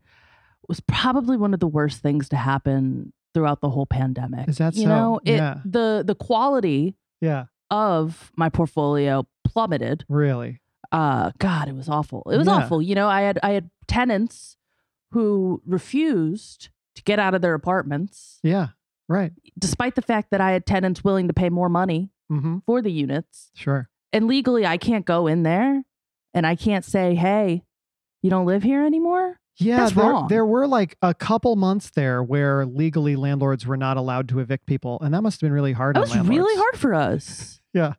was 0.69 0.81
probably 0.81 1.37
one 1.37 1.55
of 1.55 1.61
the 1.61 1.69
worst 1.69 2.03
things 2.03 2.29
to 2.31 2.37
happen 2.37 3.13
throughout 3.35 3.61
the 3.61 3.71
whole 3.71 3.87
pandemic. 3.87 4.49
Is 4.49 4.59
that 4.59 4.75
you 4.75 4.83
so? 4.83 4.89
know 4.89 5.21
it 5.25 5.37
Yeah. 5.37 5.59
the 5.65 6.03
the 6.05 6.15
quality 6.17 6.97
yeah 7.21 7.45
of 7.71 8.33
my 8.37 8.49
portfolio 8.49 9.27
plummeted. 9.45 10.05
really 10.09 10.61
Uh 10.91 11.31
God, 11.39 11.69
it 11.69 11.75
was 11.75 11.89
awful. 11.89 12.23
It 12.33 12.37
was 12.39 12.47
Yeah. 12.49 12.55
awful. 12.55 12.83
You 12.83 12.95
know, 12.95 13.09
I 13.09 13.21
had 13.23 13.39
I 13.43 13.51
had 13.53 13.71
tenants 13.87 14.57
who 15.13 15.63
refused 15.67 16.71
to 16.97 17.03
get 17.05 17.19
out 17.21 17.35
of 17.35 17.43
their 17.43 17.55
apartments 17.55 18.39
yeah 18.43 18.69
right 19.09 19.33
despite 19.59 19.95
the 19.95 20.03
fact 20.03 20.31
that 20.33 20.41
I 20.41 20.51
had 20.51 20.67
tenants 20.67 21.05
willing 21.05 21.29
to 21.29 21.35
pay 21.35 21.49
more 21.51 21.69
money 21.69 22.11
mm-hmm 22.31 22.59
for 22.67 22.83
the 22.83 22.91
units. 22.93 23.51
sure 23.55 23.89
And 24.13 24.27
legally 24.27 24.67
I 24.67 24.77
can't 24.79 25.05
go 25.05 25.27
in 25.27 25.43
there 25.43 25.83
and 26.35 26.47
I 26.47 26.55
can't 26.57 26.85
say, 26.85 27.15
"Hey, 27.15 27.63
you 28.23 28.31
don't 28.31 28.47
live 28.47 28.63
here 28.63 28.85
anymore?" 28.85 29.39
Yeah, 29.59 29.79
That's 29.79 29.93
there, 29.95 30.05
wrong. 30.05 30.29
there 30.29 30.45
were 30.45 30.67
like 30.67 30.97
a 31.01 31.15
couple 31.15 31.57
months 31.57 31.91
there 31.91 32.23
where 32.23 32.67
legally 32.67 33.17
landlords 33.17 33.67
were 33.67 33.79
not 33.79 33.97
allowed 33.97 34.29
to 34.29 34.41
evict 34.41 34.67
people, 34.67 34.99
and 35.01 35.15
that 35.15 35.23
must 35.23 35.41
have 35.41 35.47
been 35.49 35.53
really 35.55 35.73
hard. 35.73 35.97
That 35.97 36.01
was 36.01 36.17
really 36.19 36.57
hard 36.61 36.77
for 36.79 36.95
us. 36.95 37.61
Yeah, 37.73 37.93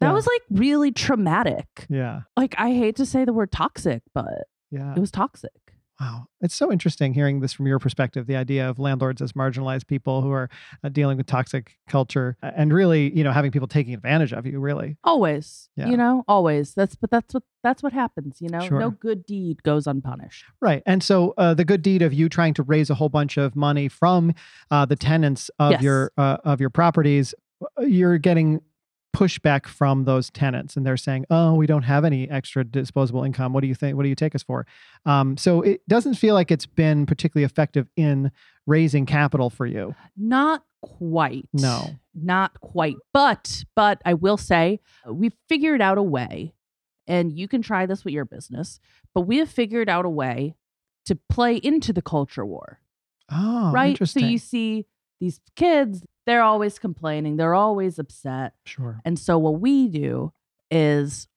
That 0.00 0.08
Yeah. 0.08 0.12
was 0.12 0.26
like 0.26 0.42
really 0.50 0.92
traumatic. 0.92 1.86
yeah, 1.88 2.22
Like 2.36 2.54
I 2.58 2.72
hate 2.72 2.96
to 2.96 3.06
say 3.06 3.24
the 3.24 3.32
word 3.32 3.50
toxic, 3.50 4.02
but 4.14 4.44
yeah. 4.70 4.92
it 4.94 4.98
was 5.00 5.10
toxic. 5.10 5.52
Wow, 6.02 6.26
it's 6.40 6.54
so 6.56 6.72
interesting 6.72 7.14
hearing 7.14 7.38
this 7.38 7.52
from 7.52 7.68
your 7.68 7.78
perspective. 7.78 8.26
The 8.26 8.34
idea 8.34 8.68
of 8.68 8.80
landlords 8.80 9.22
as 9.22 9.34
marginalized 9.34 9.86
people 9.86 10.20
who 10.20 10.32
are 10.32 10.50
uh, 10.82 10.88
dealing 10.88 11.16
with 11.16 11.26
toxic 11.26 11.78
culture, 11.88 12.36
and 12.42 12.72
really, 12.74 13.16
you 13.16 13.22
know, 13.22 13.30
having 13.30 13.52
people 13.52 13.68
taking 13.68 13.94
advantage 13.94 14.32
of 14.32 14.44
you. 14.44 14.58
Really, 14.58 14.96
Always. 15.04 15.68
Yeah. 15.76 15.86
You 15.90 15.96
know, 15.96 16.24
always. 16.26 16.74
That's 16.74 16.96
but 16.96 17.10
that's 17.12 17.32
what 17.32 17.44
that's 17.62 17.84
what 17.84 17.92
happens, 17.92 18.40
you 18.40 18.48
know. 18.48 18.58
Sure. 18.66 18.80
No 18.80 18.90
good 18.90 19.24
deed 19.24 19.62
goes 19.62 19.86
unpunished. 19.86 20.44
right? 20.60 20.82
And 20.86 21.04
so, 21.04 21.34
uh, 21.38 21.54
the 21.54 21.64
good 21.64 21.82
deed 21.82 22.02
of 22.02 22.12
you 22.12 22.28
trying 22.28 22.54
to 22.54 22.64
raise 22.64 22.90
a 22.90 22.94
whole 22.96 23.08
bunch 23.08 23.36
of 23.36 23.54
money 23.54 23.86
from 23.88 24.34
uh, 24.72 24.84
the 24.84 24.96
tenants 24.96 25.52
of 25.60 25.70
Yes. 25.72 25.82
your 25.82 26.10
uh, 26.18 26.38
of 26.42 26.60
your 26.60 26.70
properties, 26.70 27.32
uh, 27.78 27.82
you're 27.82 28.18
getting 28.18 28.60
pushback 29.14 29.66
from 29.66 30.04
those 30.04 30.30
tenants 30.30 30.76
and 30.76 30.86
they're 30.86 30.96
saying 30.96 31.24
oh 31.28 31.54
we 31.54 31.66
don't 31.66 31.82
have 31.82 32.04
any 32.04 32.30
extra 32.30 32.64
disposable 32.64 33.22
income 33.24 33.52
what 33.52 33.60
do 33.60 33.66
you 33.66 33.74
think 33.74 33.96
what 33.96 34.04
do 34.04 34.08
you 34.08 34.14
take 34.14 34.34
us 34.34 34.42
for 34.42 34.66
um, 35.04 35.36
so 35.36 35.60
it 35.60 35.86
doesn't 35.86 36.14
feel 36.14 36.34
like 36.34 36.50
it's 36.50 36.66
been 36.66 37.04
particularly 37.04 37.44
effective 37.44 37.88
in 37.96 38.30
raising 38.66 39.04
capital 39.04 39.50
for 39.50 39.66
you 39.66 39.94
Not 40.16 40.62
quite. 40.82 41.48
No. 41.52 41.86
Not 42.14 42.60
quite. 42.60 42.96
But 43.14 43.64
but 43.74 44.02
I 44.04 44.14
will 44.14 44.36
say 44.36 44.80
we've 45.06 45.36
figured 45.48 45.80
out 45.80 45.96
a 45.96 46.02
way, 46.02 46.52
and 47.06 47.32
you 47.32 47.48
can 47.48 47.62
try 47.62 47.86
this 47.86 48.04
with 48.04 48.12
your 48.12 48.26
business, 48.26 48.80
but 49.14 49.22
we 49.22 49.38
have 49.38 49.48
figured 49.48 49.88
out 49.88 50.04
a 50.04 50.10
way 50.10 50.56
to 51.06 51.16
play 51.30 51.56
into 51.56 51.92
the 51.92 52.02
culture 52.02 52.44
war. 52.44 52.80
oh 53.30 53.72
right? 53.72 53.96
So 54.06 54.20
you 54.20 54.38
see 54.38 54.86
these 55.20 55.40
kids, 55.56 56.04
they're 56.26 56.42
always 56.42 56.78
complaining, 56.78 57.36
they're 57.36 57.54
always 57.54 57.98
upset. 57.98 58.54
sure 58.64 59.00
And 59.04 59.18
so 59.18 59.38
what 59.38 59.60
we 59.60 59.88
do 59.88 60.32
is 60.70 61.28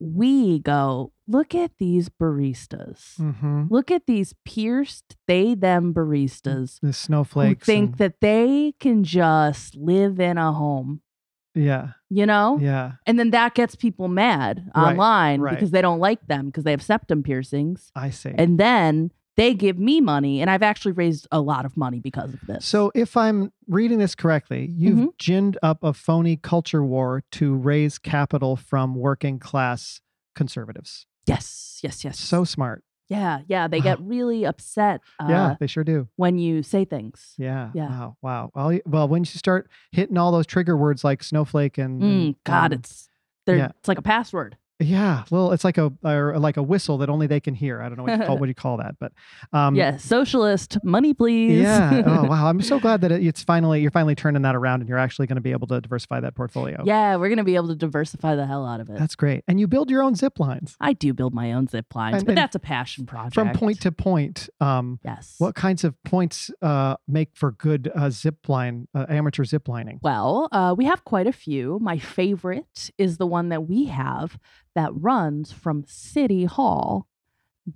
we 0.00 0.60
go, 0.60 1.12
look 1.26 1.54
at 1.56 1.72
these 1.78 2.08
baristas. 2.08 3.16
mm-hmm. 3.18 3.64
Look 3.68 3.90
at 3.90 4.06
these 4.06 4.32
pierced 4.44 5.16
they 5.26 5.54
them 5.54 5.92
baristas 5.92 6.78
the 6.80 6.88
who 6.88 6.92
snowflakes 6.92 7.66
think 7.66 7.90
and- 7.90 7.98
that 7.98 8.20
they 8.20 8.74
can 8.78 9.02
just 9.04 9.74
live 9.76 10.20
in 10.20 10.38
a 10.38 10.52
home, 10.52 11.00
yeah 11.54 11.88
you 12.10 12.24
know? 12.24 12.58
yeah 12.60 12.92
And 13.06 13.18
then 13.18 13.30
that 13.30 13.54
gets 13.54 13.74
people 13.74 14.06
mad 14.08 14.70
Right, 14.74 14.92
online 14.92 15.40
right. 15.40 15.54
because 15.54 15.72
they 15.72 15.82
don't 15.82 15.98
like 15.98 16.26
them 16.28 16.46
because 16.46 16.62
they 16.64 16.70
have 16.70 16.82
septum 16.82 17.22
piercings. 17.24 17.90
i 17.96 18.10
see 18.10 18.32
And 18.38 18.58
then 18.58 19.10
they 19.38 19.54
give 19.54 19.78
me 19.78 20.02
money, 20.02 20.42
and 20.42 20.50
I've 20.50 20.62
actually 20.62 20.92
raised 20.92 21.26
a 21.32 21.40
lot 21.40 21.64
of 21.64 21.76
money 21.76 22.00
because 22.00 22.34
of 22.34 22.40
this. 22.46 22.66
So, 22.66 22.92
if 22.94 23.16
I'm 23.16 23.50
reading 23.66 23.98
this 23.98 24.14
correctly, 24.14 24.66
you've 24.76 24.98
Mhm. 24.98 25.16
ginned 25.18 25.56
up 25.62 25.82
a 25.82 25.94
phony 25.94 26.36
culture 26.36 26.84
war 26.84 27.22
to 27.32 27.54
raise 27.54 27.98
capital 27.98 28.56
from 28.56 28.94
working 28.94 29.38
class 29.38 30.02
conservatives. 30.34 31.06
yes, 31.26 31.80
yes, 31.82 32.04
yes. 32.04 32.18
So 32.18 32.44
smart. 32.44 32.84
yeah, 33.10 33.40
yeah, 33.48 33.68
they 33.68 33.78
Wow. 33.78 33.82
get 33.84 34.00
really 34.14 34.44
upset 34.44 35.00
uh, 35.18 35.26
yeah, 35.30 35.56
they 35.58 35.66
sure 35.66 35.84
do. 35.84 36.08
when 36.16 36.36
you 36.38 36.62
say 36.62 36.84
things. 36.84 37.34
Yeah. 37.38 37.70
Yeah. 37.74 37.88
Wow. 37.88 38.16
Wow. 38.20 38.50
Well, 38.54 38.78
well, 38.84 39.08
when 39.08 39.22
you 39.22 39.26
start 39.26 39.70
hitting 39.92 40.18
all 40.18 40.30
those 40.32 40.46
trigger 40.46 40.76
words 40.76 41.04
like 41.04 41.22
snowflake 41.22 41.78
and, 41.78 42.02
Mm, 42.02 42.06
and, 42.26 42.36
God, 42.44 42.72
um, 42.74 42.78
it's 42.80 43.08
yeah. 43.46 43.70
it's 43.78 43.88
like 43.88 43.96
a 43.98 44.02
password. 44.02 44.56
Yeah, 44.80 45.24
well, 45.30 45.50
it's 45.52 45.64
like 45.64 45.76
a 45.76 45.92
or 46.04 46.38
like 46.38 46.56
a 46.56 46.62
whistle 46.62 46.98
that 46.98 47.08
only 47.08 47.26
they 47.26 47.40
can 47.40 47.54
hear. 47.54 47.82
I 47.82 47.88
don't 47.88 47.98
know 47.98 48.04
what 48.04 48.18
you 48.20 48.24
call 48.26 48.38
what 48.40 48.48
you 48.48 48.54
call 48.54 48.76
that, 48.76 48.94
but 49.00 49.12
um, 49.52 49.74
yeah, 49.74 49.96
socialist 49.96 50.78
money, 50.84 51.14
please. 51.14 51.60
Yeah. 51.62 52.02
Oh 52.06 52.24
wow. 52.24 52.48
I'm 52.48 52.60
so 52.62 52.78
glad 52.78 53.00
that 53.00 53.10
it's 53.28 53.42
finally 53.42 53.80
you're 53.80 53.90
finally 53.90 54.14
turning 54.14 54.42
that 54.42 54.54
around 54.54 54.80
and 54.80 54.88
you're 54.88 54.98
actually 54.98 55.26
going 55.26 55.36
to 55.36 55.42
be 55.42 55.50
able 55.50 55.66
to 55.68 55.80
diversify 55.80 56.20
that 56.20 56.36
portfolio. 56.36 56.82
yeah, 56.84 57.16
we're 57.16 57.28
gonna 57.28 57.42
be 57.44 57.56
able 57.56 57.68
to 57.68 57.74
diversify 57.74 58.36
the 58.36 58.46
hell 58.46 58.64
out 58.66 58.80
of 58.80 58.88
it. 58.88 58.98
That's 58.98 59.16
great. 59.16 59.42
And 59.48 59.58
you 59.58 59.66
build 59.66 59.90
your 59.90 60.02
own 60.02 60.14
zip 60.14 60.38
lines 60.38 60.76
I 60.80 60.92
do 60.92 61.12
build 61.12 61.34
my 61.34 61.52
own 61.52 61.66
zip 61.66 61.94
lines, 61.94 62.18
And- 62.18 62.26
but 62.26 62.32
and 62.32 62.38
that's 62.38 62.54
a 62.54 62.60
passion 62.60 63.04
project. 63.06 63.34
from 63.34 63.50
point 63.52 63.80
to 63.80 63.90
point. 63.92 64.48
Um, 64.60 65.00
yes. 65.04 65.34
what 65.38 65.54
kinds 65.56 65.82
of 65.82 66.00
points 66.04 66.50
uh, 66.62 66.96
make 67.08 67.30
for 67.34 67.50
good 67.52 67.90
uh, 67.94 68.10
zip 68.10 68.48
line, 68.48 68.86
uh, 68.94 69.06
amateur 69.08 69.44
zip 69.44 69.66
lining? 69.66 69.98
Well, 70.02 70.48
uh, 70.52 70.74
we 70.76 70.84
have 70.84 71.04
quite 71.04 71.26
a 71.26 71.32
few. 71.32 71.78
My 71.80 71.98
favorite 71.98 72.90
is 72.96 73.18
the 73.18 73.26
one 73.26 73.48
that 73.48 73.66
we 73.68 73.86
have 73.86 74.38
that 74.74 74.90
runs 74.94 75.52
from 75.52 75.84
City 75.86 76.44
Hall 76.44 77.06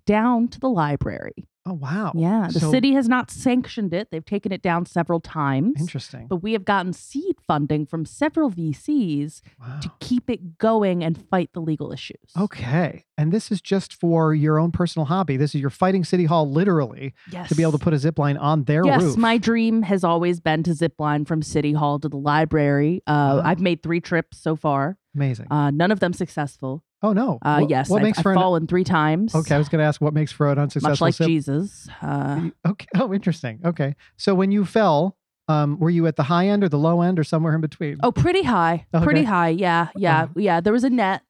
down 0.07 0.49
to 0.49 0.61
the 0.61 0.69
library. 0.71 1.47
Oh 1.65 1.75
wow. 1.75 2.11
Yeah, 2.17 2.49
the 2.53 2.59
So- 2.59 2.73
city 2.73 2.95
has 2.95 3.09
not 3.09 3.31
sanctioned 3.31 3.95
it. 3.95 4.09
They've 4.11 4.25
taken 4.25 4.51
it 4.51 4.63
down 4.63 4.85
several 4.85 5.21
times. 5.21 5.75
Interesting. 5.79 6.27
But 6.27 6.37
we 6.43 6.55
have 6.55 6.65
gotten 6.65 6.93
seed 6.93 7.37
funding 7.47 7.87
from 7.87 8.05
several 8.05 8.51
VCs 8.51 9.43
Wow. 9.61 9.79
to 9.81 9.93
keep 10.01 10.29
it 10.29 10.59
going 10.59 11.05
and 11.05 11.17
fight 11.17 11.51
the 11.53 11.61
legal 11.61 11.93
issues. 11.93 12.33
Okay. 12.37 13.05
And 13.17 13.31
this 13.31 13.53
is 13.53 13.61
just 13.61 13.95
for 13.95 14.35
your 14.35 14.59
own 14.59 14.73
personal 14.73 15.07
hobby. 15.07 15.37
This 15.37 15.55
is 15.55 15.61
you're 15.61 15.71
fighting 15.71 16.03
City 16.03 16.25
Hall 16.25 16.51
literally 16.51 17.15
Yes. 17.31 17.49
to 17.51 17.55
be 17.55 17.63
able 17.63 17.73
to 17.73 17.79
put 17.79 17.93
a 17.95 17.99
zip 17.99 18.19
line 18.19 18.39
on 18.39 18.65
their 18.65 18.85
yes, 18.85 19.01
roof. 19.01 19.17
my 19.17 19.39
dream 19.39 19.83
has 19.83 20.03
always 20.03 20.41
been 20.41 20.65
to 20.65 20.75
zip 20.75 20.95
line 20.99 21.25
from 21.25 21.43
City 21.43 21.75
Hall 21.75 22.01
to 22.01 22.09
the 22.09 22.17
library. 22.19 23.03
Uh, 23.07 23.39
Wow. 23.39 23.43
I've 23.45 23.61
made 23.61 23.85
three 23.85 24.01
trips 24.01 24.37
so 24.39 24.57
far, 24.57 24.99
Amazing. 25.15 25.47
uh, 25.51 25.71
none 25.71 25.91
of 25.91 26.01
them 26.01 26.13
successful. 26.13 26.83
oh 27.03 27.13
no. 27.13 27.39
Uh, 27.43 27.59
What- 27.61 27.71
yes, 27.71 27.89
What 27.91 27.99
I've, 27.99 28.03
makes 28.05 28.19
I've 28.19 28.35
fallen 28.35 28.67
three 28.67 28.85
times. 28.85 29.35
Okay, 29.35 29.55
I 29.55 29.59
was 29.59 29.69
going 29.69 29.81
to 29.81 29.85
ask 29.85 30.01
what 30.01 30.15
makes 30.15 30.33
for 30.33 30.51
an 30.51 30.59
unsuccessful 30.59 31.07
much 31.07 31.21
like. 31.21 31.29
Jesus. 31.29 31.89
Uh, 32.01 32.49
Okay. 32.67 32.87
Oh, 32.97 33.13
interesting. 33.13 33.61
Okay. 33.65 33.95
So 34.17 34.35
when 34.35 34.51
you 34.53 34.65
fell, 34.65 35.17
um, 35.49 35.79
were 35.79 35.91
you 35.91 36.07
at 36.07 36.17
the 36.17 36.23
high 36.25 36.49
end 36.49 36.63
or 36.65 36.69
the 36.69 36.79
low 36.79 37.03
end 37.03 37.19
or 37.19 37.25
somewhere 37.25 37.55
in 37.55 37.61
between? 37.61 37.99
oh, 38.03 38.13
pretty 38.13 38.43
high, 38.43 38.87
Okay. 38.95 39.05
pretty 39.05 39.25
high. 39.25 39.49
Yeah, 39.51 39.89
yeah, 39.97 40.23
Uh-huh. 40.25 40.33
yeah. 40.37 40.61
There 40.61 40.73
was 40.73 40.85
a 40.85 40.91
net. 40.91 41.23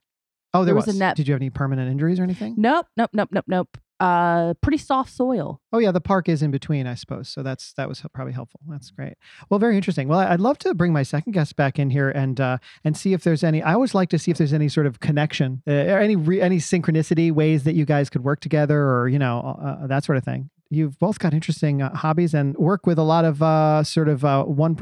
oh, 0.55 0.61
there, 0.61 0.67
there 0.67 0.75
was. 0.75 0.87
was 0.87 0.97
a 0.97 0.99
net- 0.99 1.17
Did 1.17 1.27
you 1.29 1.33
have 1.35 1.41
any 1.41 1.51
permanent 1.51 1.91
injuries 1.91 2.21
or 2.21 2.23
anything? 2.25 2.55
Nope, 2.59 2.87
nope, 2.97 3.11
nope, 3.15 3.31
nope, 3.33 3.45
nope. 3.49 3.79
Uh, 4.03 4.55
pretty 4.55 4.79
soft 4.79 5.13
soil. 5.13 5.61
Oh 5.73 5.79
yeah, 5.79 5.93
the 5.93 6.01
park 6.01 6.29
is 6.29 6.43
in 6.43 6.51
between, 6.51 6.89
I 6.89 6.95
suppose. 6.95 7.29
So 7.29 7.45
that's 7.45 7.73
that 7.75 7.89
was 7.89 8.03
probably 8.13 8.33
helpful. 8.33 8.59
That's 8.69 8.91
great. 8.91 9.15
Well, 9.49 9.61
very 9.61 9.77
interesting. 9.77 10.09
Well, 10.09 10.19
I'd 10.19 10.41
love 10.41 10.59
to 10.59 10.75
bring 10.75 10.93
my 10.93 11.05
second 11.05 11.35
guest 11.35 11.55
back 11.55 11.79
in 11.79 11.89
here 11.91 12.11
and 12.11 12.41
uh, 12.41 12.59
and 12.83 12.97
see 12.97 13.13
if 13.13 13.23
there's 13.23 13.45
any. 13.45 13.63
I 13.63 13.75
always 13.75 13.95
like 13.95 14.09
to 14.09 14.19
see 14.19 14.33
if 14.33 14.39
there's 14.39 14.53
any 14.53 14.69
sort 14.69 14.87
of 14.87 14.99
connection, 14.99 15.63
uh, 15.69 15.71
any 15.71 16.17
re- 16.17 16.41
any 16.41 16.59
synchronicity 16.59 17.31
ways 17.31 17.63
that 17.63 17.75
you 17.75 17.85
guys 17.85 18.11
could 18.11 18.25
work 18.25 18.41
together, 18.41 18.77
or 18.77 19.07
you 19.07 19.21
know 19.21 19.57
uh, 19.63 19.87
that 19.87 20.03
sort 20.03 20.19
of 20.19 20.25
thing. 20.25 20.51
You've 20.73 20.99
both 20.99 21.19
got 21.19 21.35
interesting 21.35 21.83
uh, 21.83 21.95
hobbies 21.95 22.33
and 22.33 22.57
work 22.57 22.87
with 22.87 22.99
a 22.99 23.03
lot 23.03 23.27
of 23.27 23.43
uh, 23.43 23.83
sort 23.85 24.09
of 24.09 24.23
one 24.23 24.75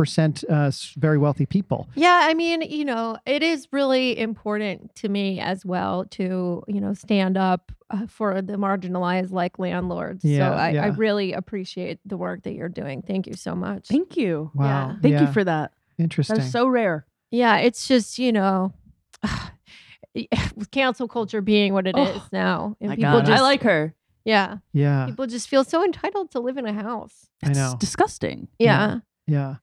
uh, 0.48 0.54
s- 0.68 0.94
very 0.96 1.18
wealthy 1.18 1.46
people. 1.46 1.88
Yeah, 1.96 2.20
I 2.30 2.34
mean, 2.34 2.62
you 2.62 2.84
know, 2.84 3.16
it 3.26 3.42
is 3.42 3.66
really 3.72 4.16
important 4.16 4.94
to 4.96 5.08
me 5.08 5.40
as 5.40 5.66
well 5.66 6.04
to, 6.12 6.62
you 6.68 6.80
know, 6.80 6.94
stand 6.94 7.36
up 7.36 7.72
uh, 7.90 8.06
for 8.06 8.40
the 8.40 8.52
marginalized 8.54 9.32
like 9.32 9.58
landlords. 9.58 10.24
Yeah, 10.24 10.50
so 10.50 10.56
I, 10.56 10.74
I 10.76 10.86
really 10.90 11.32
appreciate 11.32 11.98
the 12.06 12.16
work 12.16 12.44
that 12.44 12.54
you're 12.54 12.68
doing. 12.68 13.02
Thank 13.02 13.26
you 13.26 13.34
so 13.34 13.56
much. 13.56 13.88
Thank 13.88 14.16
you. 14.16 14.52
Wow. 14.54 14.96
Thank 15.02 15.14
Yeah. 15.14 15.26
you 15.26 15.32
for 15.32 15.42
that. 15.42 15.72
Interesting. 15.98 16.36
That 16.36 16.44
is 16.44 16.52
so 16.52 16.68
rare. 16.68 17.04
yeah, 17.32 17.56
it's 17.58 17.88
just, 17.88 18.16
you 18.18 18.30
know, 18.32 18.72
with 20.56 20.70
cancel 20.70 21.08
culture 21.08 21.40
being 21.40 21.72
what 21.72 21.86
it 21.86 21.96
is 21.96 22.08
Oh, 22.16 22.28
now. 22.32 22.76
And 22.80 22.90
people 22.96 23.12
God, 23.12 23.26
just 23.26 23.40
I 23.40 23.42
like 23.42 23.62
her. 23.62 23.94
Yeah, 24.24 24.58
yeah, 24.72 25.06
people 25.06 25.26
just 25.26 25.48
feel 25.48 25.64
so 25.64 25.84
entitled 25.84 26.30
to 26.32 26.40
live 26.40 26.56
in 26.58 26.66
a 26.66 26.72
house. 26.72 27.28
I 27.42 27.50
It's 27.50 27.58
know. 27.58 27.76
disgusting. 27.78 28.48
Yeah. 28.58 28.98
Yeah. 29.26 29.56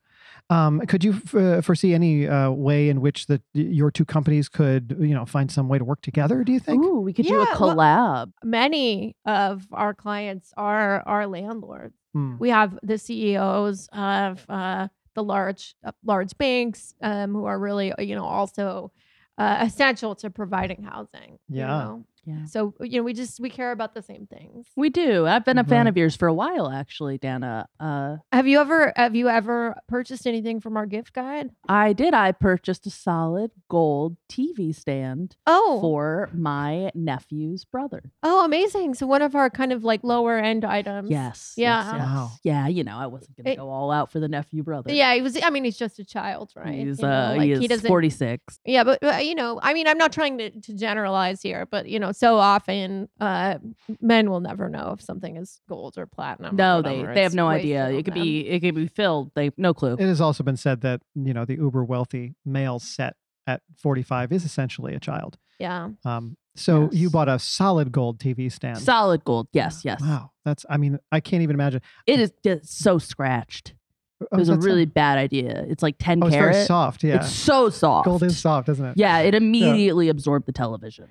Um, 0.49 0.79
could 0.87 1.03
you 1.03 1.13
f- 1.13 1.35
uh, 1.35 1.61
foresee 1.61 1.93
any 1.93 2.25
uh, 2.25 2.49
way 2.51 2.87
in 2.87 3.01
which 3.01 3.27
the 3.27 3.41
your 3.53 3.91
two 3.91 4.05
companies 4.05 4.47
could, 4.47 4.95
you 4.99 5.13
know, 5.13 5.25
find 5.25 5.51
some 5.51 5.67
way 5.67 5.77
to 5.77 5.83
work 5.83 6.01
together? 6.01 6.43
Do 6.45 6.53
you 6.53 6.59
think? 6.61 6.85
Ooh, 6.85 7.01
we 7.01 7.11
could 7.11 7.25
do 7.25 7.35
a 7.35 7.39
Yeah, 7.39 7.45
well- 7.59 7.75
collab. 7.75 8.31
Many 8.45 9.15
of 9.25 9.67
our 9.73 9.93
clients 9.93 10.53
are 10.55 11.01
our 11.05 11.27
landlords. 11.27 11.95
Hmm. 12.13 12.37
we 12.39 12.49
have 12.49 12.79
the 12.81 12.97
CEOs 12.97 13.89
of 13.91 14.45
uh, 14.47 14.87
the 15.15 15.23
large 15.23 15.75
uh, 15.85 15.91
large 16.05 16.37
banks 16.37 16.93
um, 17.01 17.33
who 17.33 17.43
are 17.45 17.59
really 17.59 17.91
you 17.99 18.15
know 18.15 18.23
also 18.25 18.91
uh, 19.37 19.57
essential 19.61 20.15
to 20.15 20.29
providing 20.29 20.83
housing. 20.83 21.39
you 21.49 21.57
Yeah. 21.59 21.67
know? 21.67 22.05
Yeah. 22.27 22.43
So 22.45 22.73
you 22.81 22.97
know 22.99 23.03
we 23.03 23.13
just 23.13 23.39
we 23.39 23.49
care 23.49 23.71
about 23.71 23.93
the 23.93 24.01
same 24.01 24.27
things. 24.27 24.67
We 24.75 24.89
do. 24.89 25.25
I've 25.25 25.45
been 25.45 25.57
a 25.57 25.63
fan 25.63 25.87
of 25.87 25.95
yours 25.95 26.15
for 26.17 26.27
a 26.27 26.33
while, 26.33 26.69
actually, 26.69 27.17
Dana. 27.17 27.69
Uh, 27.79 28.17
Have 28.33 28.47
you 28.47 28.59
ever 28.59 28.91
have 28.97 29.15
you 29.15 29.29
ever 29.29 29.77
purchased 29.87 30.27
anything 30.27 30.59
from 30.59 30.75
our 30.75 30.85
gift 30.85 31.13
guide? 31.13 31.51
I 31.69 31.93
did. 31.93 32.13
I 32.13 32.33
purchased 32.33 32.85
a 32.85 32.89
solid 32.89 33.51
gold 33.69 34.17
TV 34.29 34.75
stand 34.75 35.37
Oh, 35.45 35.79
for 35.79 36.29
my 36.33 36.91
nephew's 36.93 37.63
brother. 37.63 38.11
oh, 38.23 38.43
amazing! 38.43 38.93
So 38.95 39.07
one 39.07 39.21
of 39.21 39.33
our 39.33 39.49
kind 39.49 39.71
of 39.71 39.85
like 39.85 40.03
lower 40.03 40.37
end 40.37 40.65
items. 40.65 41.09
Yes. 41.09 41.53
Yeah. 41.55 41.77
Yes, 41.77 41.93
yes. 41.93 42.01
Wow. 42.07 42.31
Yeah. 42.43 42.67
You 42.67 42.83
know, 42.83 42.97
I 42.97 43.07
wasn't 43.07 43.37
going 43.37 43.45
to 43.45 43.51
It- 43.53 43.55
go 43.57 43.69
all 43.69 43.89
out 43.89 44.11
for 44.11 44.19
the 44.19 44.27
nephew 44.27 44.63
brother. 44.63 44.91
Yeah, 44.93 45.15
he 45.15 45.21
was. 45.21 45.37
I 45.41 45.49
mean, 45.49 45.63
he's 45.63 45.77
just 45.77 45.97
a 45.99 46.03
child, 46.05 46.51
right? 46.57 46.73
He's, 46.75 46.99
You 46.99 47.07
know, 47.07 47.13
uh, 47.13 47.33
like, 47.37 47.41
he 47.47 47.51
is 47.53 47.67
doesn't- 47.69 47.87
46. 47.87 48.59
Yeah, 48.65 48.83
but 48.83 49.01
uh, 49.01 49.17
you 49.17 49.33
know, 49.35 49.59
I 49.63 49.73
mean, 49.73 49.87
I'm 49.87 49.97
not 49.97 50.11
trying 50.11 50.37
to, 50.39 50.49
to 50.49 50.73
generalize 50.75 51.41
here, 51.41 51.65
but 51.65 51.87
you 51.87 51.99
know, 51.99 52.11
so 52.17 52.38
often 52.38 53.08
uh, 53.19 53.58
men 54.01 54.30
will 54.30 54.39
never 54.39 54.69
know 54.69 54.91
if 54.97 55.01
something 55.01 55.38
is 55.38 55.62
gold 55.69 55.97
or 55.97 56.06
platinum. 56.08 56.56
or 56.56 56.58
No, 56.58 56.82
they 56.82 57.03
they 57.13 57.23
have 57.23 57.34
no 57.36 57.47
idea. 57.47 57.89
It 57.89 58.03
could 58.06 58.13
them. 58.15 58.23
be 58.23 58.47
it 58.47 58.60
could 58.62 58.75
be 58.75 58.88
filled. 58.88 59.32
They 59.36 59.51
no 59.58 59.73
clue. 59.73 59.93
It 59.93 59.99
has 60.08 60.19
also 60.21 60.43
been 60.43 60.58
said 60.58 60.82
that 60.82 61.01
you 61.15 61.34
know 61.34 61.45
the 61.45 61.56
uber 61.56 61.84
wealthy 61.84 62.36
male 62.45 62.80
set 62.80 63.15
at 63.45 63.62
45 63.77 64.32
is 64.32 64.43
essentially 64.43 64.93
a 64.93 64.99
child. 64.99 65.38
Yeah, 65.60 65.89
Um, 66.06 66.38
so 66.56 66.89
you 66.91 67.10
bought 67.10 67.30
a 67.30 67.39
solid 67.39 67.91
gold 67.91 68.19
TV 68.19 68.51
stand. 68.51 68.80
Solid 68.80 69.23
gold. 69.23 69.47
Yes, 69.53 69.84
yes. 69.86 70.01
Wow, 70.01 70.32
that's. 70.43 70.65
I 70.69 70.77
mean, 70.77 70.99
I 71.12 71.19
can't 71.19 71.43
even 71.43 71.56
imagine. 71.56 71.82
It 72.06 72.19
is 72.19 72.32
just 72.43 72.80
so 72.80 72.97
scratched. 72.99 73.73
Oh, 74.21 74.27
It 74.34 74.38
was 74.38 74.49
a 74.49 74.53
that's 74.53 74.65
really 74.65 74.86
bad 74.86 75.17
idea. 75.19 75.63
It's 75.69 75.82
like 75.84 75.95
10 75.99 76.23
Oh, 76.23 76.27
it's 76.27 76.36
very 76.36 76.65
soft. 76.65 77.03
Yeah, 77.03 77.17
It's 77.17 77.32
so 77.32 77.69
soft. 77.69 78.06
gold 78.06 78.23
is 78.23 78.38
soft, 78.39 78.67
isn't 78.69 78.84
it? 78.86 78.97
Yeah, 78.97 79.19
it 79.19 79.36
immediately 79.36 80.10
absorbed 80.10 80.45
the 80.47 80.51
television. 80.51 81.08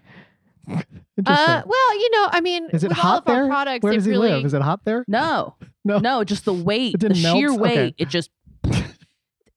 Uh, 1.25 1.63
well, 1.67 1.95
you 1.99 2.11
know, 2.11 2.29
I 2.31 2.41
mean, 2.43 2.69
is 2.75 2.85
it 2.85 2.89
with 2.89 2.99
all 2.99 3.03
hot 3.05 3.25
there? 3.25 3.47
products, 3.49 3.83
Where 3.83 3.95
it 3.95 3.97
does 3.97 4.05
he 4.05 4.11
really, 4.11 4.29
live? 4.33 4.45
Is 4.45 4.53
it 4.53 4.61
hot 4.61 4.81
there? 4.85 5.03
No, 5.09 5.55
No. 5.85 5.99
no, 5.99 6.25
just 6.25 6.45
the 6.45 6.53
weight, 6.53 6.99
the 7.01 7.09
melt? 7.09 7.39
sheer 7.39 7.51
Okay. 7.53 7.59
weight. 7.61 7.95
It 7.97 8.11
just, 8.11 8.29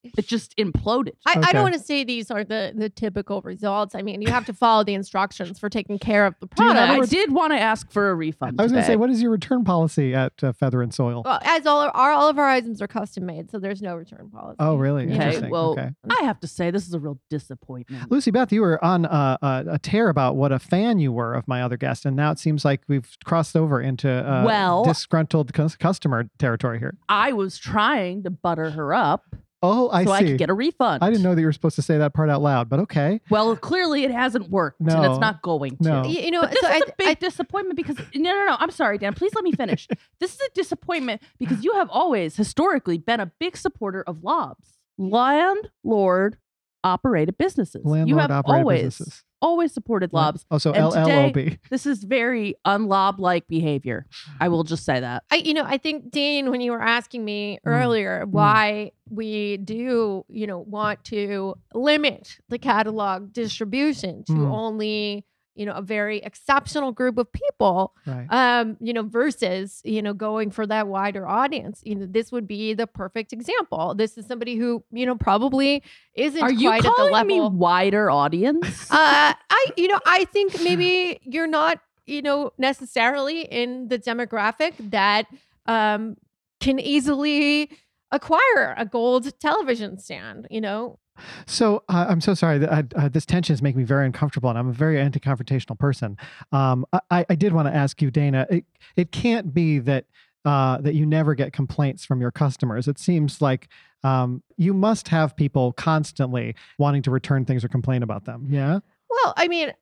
it 0.02 0.26
just 0.26 0.56
imploded. 0.56 1.12
I, 1.26 1.34
I 1.48 1.52
don't 1.52 1.62
want 1.62 1.74
to 1.74 1.80
say 1.80 2.04
these 2.04 2.30
are 2.30 2.42
the 2.44 2.72
the 2.74 2.88
typical 2.88 3.40
results. 3.42 3.94
I 3.94 4.02
mean, 4.02 4.22
you 4.22 4.30
have 4.30 4.46
to 4.46 4.52
follow 4.54 4.82
the 4.84 4.94
instructions 4.94 5.58
for 5.58 5.68
taking 5.68 5.98
care 5.98 6.26
of 6.26 6.34
the 6.40 6.46
Do 6.46 6.64
you 6.64 6.68
have 6.70 6.76
product. 6.76 6.92
a 6.92 6.96
I 6.96 6.98
re- 7.00 7.06
did 7.06 7.32
want 7.32 7.52
to 7.52 7.58
ask 7.60 7.90
for 7.90 8.10
a 8.10 8.14
refund. 8.14 8.60
I 8.60 8.62
was 8.62 8.72
going 8.72 8.82
to 8.82 8.86
say, 8.86 8.96
what 8.96 9.10
is 9.10 9.20
your 9.20 9.30
return 9.30 9.64
policy 9.64 10.14
at 10.14 10.32
uh, 10.42 10.52
Feather 10.52 10.80
and 10.82 10.92
Soil? 10.94 11.22
Well, 11.24 11.38
as 11.42 11.66
all 11.66 11.82
of 11.82 11.90
our 11.94 12.10
all 12.12 12.28
of 12.28 12.38
our 12.38 12.46
items 12.48 12.80
are 12.80 12.86
custom 12.88 13.26
made, 13.26 13.50
so 13.50 13.58
there's 13.58 13.82
no 13.82 13.94
return 13.94 14.30
policy. 14.30 14.56
Oh, 14.58 14.76
really? 14.76 15.04
Okay, 15.04 15.14
Interesting. 15.14 15.50
well, 15.50 15.72
okay. 15.72 15.90
I 16.08 16.22
have 16.24 16.40
to 16.40 16.46
say 16.46 16.70
this 16.70 16.86
is 16.86 16.94
a 16.94 16.98
real 17.00 17.18
disappointment. 17.28 18.10
Lucy 18.10 18.30
Beth, 18.30 18.52
you 18.52 18.60
were 18.62 18.82
on 18.84 19.06
uh, 19.06 19.36
a, 19.42 19.64
a 19.72 19.78
tear 19.78 20.08
about 20.08 20.36
what 20.36 20.52
a 20.52 20.58
fan 20.58 20.98
you 20.98 21.12
were 21.12 21.34
of 21.34 21.46
my 21.48 21.62
other 21.62 21.76
guest, 21.76 22.04
and 22.06 22.16
now 22.16 22.30
it 22.30 22.38
seems 22.38 22.64
like 22.64 22.80
we've 22.88 23.08
crossed 23.24 23.56
over 23.56 23.80
into 23.80 24.08
uh, 24.10 24.44
Well- 24.44 24.84
disgruntled 24.84 25.52
cus- 25.52 25.76
customer 25.76 26.28
territory 26.38 26.78
here. 26.78 26.96
I 27.08 27.32
was 27.32 27.58
trying 27.58 28.22
to 28.24 28.30
butter 28.30 28.70
her 28.70 28.94
up 28.94 29.24
Oh, 29.62 29.90
I 29.90 30.04
so 30.04 30.12
I 30.12 30.20
see. 30.20 30.26
could 30.28 30.38
get 30.38 30.48
a 30.50 30.54
refund. 30.54 31.04
I 31.04 31.10
didn't 31.10 31.22
know 31.22 31.34
that 31.34 31.40
you 31.40 31.46
were 31.46 31.52
supposed 31.52 31.76
to 31.76 31.82
say 31.82 31.98
that 31.98 32.14
part 32.14 32.30
out 32.30 32.40
loud, 32.40 32.70
but 32.70 32.80
okay. 32.80 33.20
Well, 33.28 33.54
clearly 33.56 34.04
it 34.04 34.10
hasn't 34.10 34.48
worked, 34.48 34.80
and 34.80 34.88
it's 35.04 35.18
not 35.18 35.42
going 35.42 35.76
to. 35.78 35.82
No. 35.82 36.02
Y- 36.02 36.08
you 36.08 36.30
know, 36.30 36.40
But 36.40 36.52
this 36.52 36.60
so 36.60 36.68
is 36.68 36.82
I, 36.82 36.86
a 36.88 36.92
big 36.96 37.18
disappointment 37.18 37.76
because 37.76 37.98
no, 38.14 38.30
no, 38.32 38.46
no. 38.46 38.56
I'm 38.58 38.70
sorry, 38.70 38.96
Dan. 38.96 39.12
Please 39.12 39.34
let 39.34 39.44
me 39.44 39.52
finish. 39.52 39.86
this 40.20 40.32
is 40.34 40.40
a 40.40 40.48
disappointment 40.54 41.20
because 41.38 41.62
you 41.62 41.74
have 41.74 41.90
always 41.90 42.36
historically 42.36 42.96
been 42.96 43.20
a 43.20 43.26
big 43.38 43.56
supporter 43.56 44.02
of 44.06 44.24
lobs, 44.24 44.78
landlord 44.96 46.38
operated 46.82 47.36
businesses. 47.36 47.84
Landlord 47.84 48.08
you 48.08 48.16
have 48.16 48.30
operated 48.30 48.60
always 48.62 48.82
businesses. 48.82 49.24
Always 49.42 49.72
supported 49.72 50.12
lobs. 50.12 50.44
Also, 50.50 50.72
And 50.72 50.92
today- 50.92 51.32
LLOB. 51.32 51.58
This 51.70 51.86
is 51.86 52.04
very 52.04 52.54
unlob 52.66 53.18
like 53.18 53.46
behavior. 53.48 54.06
I 54.40 54.48
will 54.48 54.64
just 54.64 54.84
say 54.84 55.00
that. 55.00 55.24
I, 55.30 55.36
you 55.36 55.54
know, 55.54 55.64
I 55.64 55.78
think 55.78 56.10
Dean, 56.10 56.50
when 56.50 56.60
you 56.60 56.72
were 56.72 56.82
asking 56.82 57.24
me 57.24 57.58
Mm. 57.66 57.70
earlier 57.70 58.24
why 58.26 58.92
we 59.08 59.56
do, 59.56 60.24
you 60.28 60.46
know, 60.46 60.58
want 60.60 61.02
to 61.04 61.54
limit 61.74 62.38
the 62.48 62.58
catalog 62.58 63.32
distribution 63.32 64.24
to 64.24 64.32
Mm. 64.32 64.52
only, 64.52 65.24
you 65.60 65.66
know, 65.66 65.74
a 65.74 65.82
very 65.82 66.20
exceptional 66.20 66.90
group 66.90 67.18
of 67.18 67.30
people, 67.30 67.94
Right. 68.06 68.26
um, 68.30 68.78
you 68.80 68.94
know, 68.94 69.02
versus, 69.02 69.82
you 69.84 70.00
know, 70.00 70.14
going 70.14 70.50
for 70.50 70.66
that 70.66 70.88
wider 70.88 71.28
audience. 71.28 71.82
You 71.84 71.96
know, 71.96 72.06
this 72.08 72.32
would 72.32 72.48
be 72.48 72.72
the 72.72 72.86
perfect 72.86 73.34
example. 73.34 73.94
This 73.94 74.16
is 74.16 74.24
somebody 74.24 74.56
who, 74.56 74.82
you 74.90 75.04
know, 75.04 75.16
probably 75.16 75.82
isn't 76.14 76.42
Are 76.42 76.50
you 76.50 76.70
quite 76.70 76.78
at 76.78 76.84
the 76.84 76.94
calling 76.96 77.26
me 77.26 77.40
wider 77.42 78.10
audience? 78.10 78.90
uh, 78.90 79.34
I, 79.50 79.66
you 79.76 79.88
know, 79.88 80.00
I 80.06 80.24
think 80.32 80.62
maybe 80.62 81.20
you're 81.24 81.46
not, 81.46 81.78
you 82.06 82.22
know, 82.22 82.52
necessarily 82.56 83.42
in 83.42 83.88
the 83.88 83.98
demographic 83.98 84.72
that 84.92 85.26
um, 85.66 86.16
can 86.60 86.78
easily 86.80 87.70
acquire 88.10 88.74
a 88.78 88.86
gold 88.86 89.38
television 89.40 89.98
stand. 89.98 90.46
You 90.50 90.62
know, 90.62 90.98
So 91.46 91.82
uh, 91.88 92.06
I'm 92.08 92.20
so 92.20 92.34
sorry. 92.34 92.58
that 92.58 92.72
I, 92.72 92.84
uh, 92.96 93.08
this 93.08 93.26
tension 93.26 93.54
is 93.54 93.62
making 93.62 93.78
me 93.78 93.84
very 93.84 94.06
uncomfortable, 94.06 94.50
and 94.50 94.58
I'm 94.58 94.68
a 94.68 94.72
very 94.72 95.00
anti-confrontational 95.00 95.78
person. 95.78 96.16
Um, 96.52 96.86
I, 97.10 97.24
I 97.28 97.34
did 97.34 97.52
want 97.52 97.68
to 97.68 97.74
ask 97.74 98.00
you, 98.02 98.10
Dana. 98.10 98.46
It, 98.50 98.64
it 98.96 99.12
can't 99.12 99.52
be 99.54 99.78
that 99.80 100.06
uh, 100.44 100.78
that 100.80 100.94
you 100.94 101.04
never 101.04 101.34
get 101.34 101.52
complaints 101.52 102.04
from 102.04 102.20
your 102.20 102.30
customers. 102.30 102.88
It 102.88 102.98
seems 102.98 103.42
like 103.42 103.68
um, 104.02 104.42
you 104.56 104.72
must 104.72 105.08
have 105.08 105.36
people 105.36 105.72
constantly 105.74 106.54
wanting 106.78 107.02
to 107.02 107.10
return 107.10 107.44
things 107.44 107.62
or 107.62 107.68
complain 107.68 108.02
about 108.02 108.24
them. 108.24 108.46
Yeah. 108.48 108.78
well, 109.10 109.34
I 109.36 109.48
mean, 109.48 109.72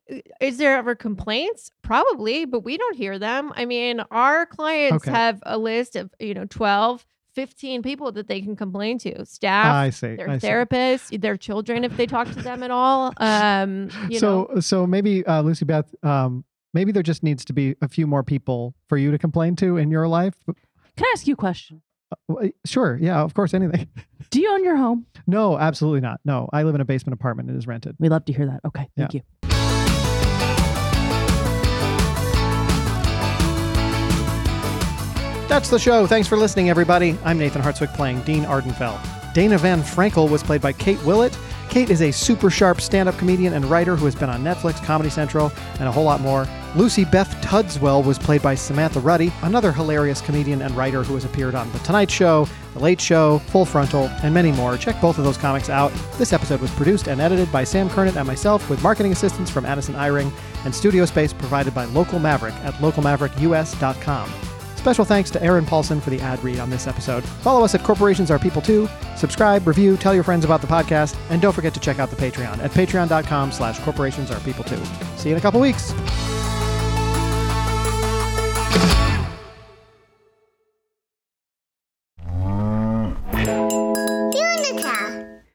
is 0.40 0.59
there 0.59 0.77
ever 0.77 0.96
complaints? 0.96 1.70
Probably, 1.83 2.44
but 2.44 2.64
we 2.64 2.77
don't 2.77 2.96
hear 2.96 3.18
them. 3.20 3.53
I 3.55 3.66
mean, 3.66 4.01
our 4.11 4.46
clients 4.46 5.07
Okay. 5.07 5.16
have 5.16 5.40
a 5.44 5.57
list 5.59 5.94
of 5.94 6.11
you 6.18 6.35
know 6.35 6.46
12, 6.46 7.07
15 7.38 7.83
people 7.85 8.11
that 8.11 8.27
they 8.27 8.40
can 8.40 8.57
complain 8.57 8.98
to. 8.98 9.24
Staff. 9.24 9.72
I 9.72 9.90
see. 9.90 10.16
their 10.16 10.29
I 10.29 10.38
see. 10.38 10.46
therapists, 10.48 11.20
their 11.20 11.37
children, 11.37 11.85
if 11.85 11.96
they 11.96 12.05
talk 12.05 12.27
to 12.33 12.42
them 12.42 12.64
at 12.64 12.72
all. 12.72 13.12
Um, 13.18 13.90
you 14.09 14.18
so 14.18 14.51
know, 14.53 14.61
so 14.61 14.88
maybe 14.88 15.24
uh, 15.24 15.42
Lucy 15.42 15.64
Beth, 15.64 15.94
um, 16.03 16.44
maybe 16.74 16.90
there 16.90 17.05
just 17.05 17.22
needs 17.22 17.44
to 17.44 17.53
be 17.53 17.77
a 17.81 17.87
few 17.87 18.09
more 18.09 18.24
people 18.24 18.74
for 18.88 18.98
you 18.98 19.12
to 19.12 19.18
complain 19.18 19.55
to 19.55 19.77
in 19.77 19.88
your 19.88 20.09
life. 20.09 20.35
Can 20.46 20.57
I 21.07 21.12
ask 21.14 21.29
you 21.29 21.35
a 21.35 21.37
question? 21.37 21.81
Uh, 22.29 22.48
Sure. 22.66 22.98
Yeah. 23.01 23.20
Of 23.22 23.35
course. 23.35 23.55
Anything. 23.55 23.87
Do 24.31 24.40
you 24.40 24.51
own 24.53 24.64
your 24.64 24.77
home? 24.77 25.07
No, 25.29 25.57
absolutely 25.57 26.01
not. 26.01 26.18
No, 26.24 26.48
I 26.53 26.64
live 26.64 26.74
in 26.74 26.81
a 26.81 26.85
basement 26.85 27.14
apartment. 27.14 27.51
It 27.51 27.57
is 27.57 27.68
rented. 27.68 27.94
We 28.01 28.09
love 28.09 28.24
to 28.24 28.33
hear 28.33 28.46
that. 28.46 28.62
Okay, 28.66 28.88
thank 28.96 29.14
you. 29.14 29.22
That's 35.58 35.70
the 35.70 35.78
show. 35.80 36.06
Thanks 36.06 36.28
for 36.28 36.36
listening, 36.36 36.70
everybody. 36.70 37.18
I'm 37.24 37.36
Nathan 37.36 37.60
Hartswick 37.60 37.92
playing 37.94 38.20
Dean 38.20 38.44
Ardenfell. 38.44 38.96
Dana 39.34 39.58
Van 39.58 39.82
Frenkle 39.82 40.30
was 40.30 40.40
played 40.40 40.60
by 40.60 40.72
Kate 40.72 41.02
Willett. 41.02 41.36
Kate 41.68 41.90
is 41.90 42.00
a 42.00 42.12
super 42.12 42.48
sharp 42.48 42.80
stand 42.80 43.08
up 43.08 43.18
comedian 43.18 43.54
and 43.54 43.64
writer 43.64 43.96
who 43.96 44.04
has 44.04 44.14
been 44.14 44.30
on 44.30 44.44
Netflix, 44.44 44.80
Comedy 44.84 45.10
Central, 45.10 45.50
and 45.80 45.88
a 45.88 45.90
whole 45.90 46.04
lot 46.04 46.20
more. 46.20 46.46
Lucy 46.76 47.04
Beth 47.04 47.28
Tuddswell 47.42 48.04
was 48.04 48.20
played 48.20 48.40
by 48.40 48.54
Samantha 48.54 49.00
Ruddy, 49.00 49.32
another 49.42 49.72
hilarious 49.72 50.20
comedian 50.20 50.62
and 50.62 50.76
writer 50.76 51.02
who 51.02 51.14
has 51.14 51.24
appeared 51.24 51.56
on 51.56 51.68
The 51.72 51.80
Tonight 51.80 52.08
Show, 52.08 52.46
The 52.74 52.78
Late 52.78 53.00
Show, 53.00 53.40
Full 53.48 53.64
Frontal, 53.64 54.06
and 54.22 54.32
many 54.32 54.52
more. 54.52 54.76
Check 54.76 55.00
both 55.00 55.18
of 55.18 55.24
those 55.24 55.38
comics 55.38 55.68
out. 55.68 55.90
This 56.18 56.32
episode 56.32 56.60
was 56.60 56.70
produced 56.70 57.08
and 57.08 57.20
edited 57.20 57.50
by 57.50 57.64
Sam 57.64 57.88
Kurnit 57.88 58.14
and 58.14 58.28
myself, 58.28 58.70
with 58.70 58.80
marketing 58.80 59.10
assistance 59.10 59.50
from 59.50 59.66
Adison 59.66 59.96
Eyring 59.96 60.32
and 60.64 60.72
studio 60.72 61.04
space 61.04 61.32
provided 61.32 61.74
by 61.74 61.86
Local 61.86 62.20
Maverick 62.20 62.54
at 62.62 62.74
localmaverickus.com. 62.74 64.57
Special 64.78 65.04
thanks 65.04 65.30
to 65.32 65.42
Aaron 65.42 65.66
Paulsen 65.66 66.00
for 66.00 66.10
the 66.10 66.20
ad 66.20 66.42
read 66.42 66.60
on 66.60 66.70
this 66.70 66.86
episode. 66.86 67.24
Follow 67.24 67.64
us 67.64 67.74
at 67.74 67.82
Corporations 67.82 68.30
Are 68.30 68.38
People 68.38 68.62
Too. 68.62 68.88
Subscribe, 69.16 69.66
review, 69.66 69.96
tell 69.96 70.14
your 70.14 70.22
friends 70.22 70.44
about 70.44 70.60
the 70.60 70.68
podcast, 70.68 71.16
and 71.30 71.42
don't 71.42 71.52
forget 71.52 71.74
to 71.74 71.80
check 71.80 71.98
out 71.98 72.10
the 72.10 72.16
Patreon 72.16 72.58
at 72.60 72.70
patreon.com 72.70 73.52
slash 73.52 73.78
corporations 73.80 74.30
are 74.30 74.40
people 74.40 74.64
too. 74.64 74.82
See 75.16 75.30
you 75.30 75.34
in 75.34 75.38
a 75.38 75.42
couple 75.42 75.60
weeks. 75.60 75.92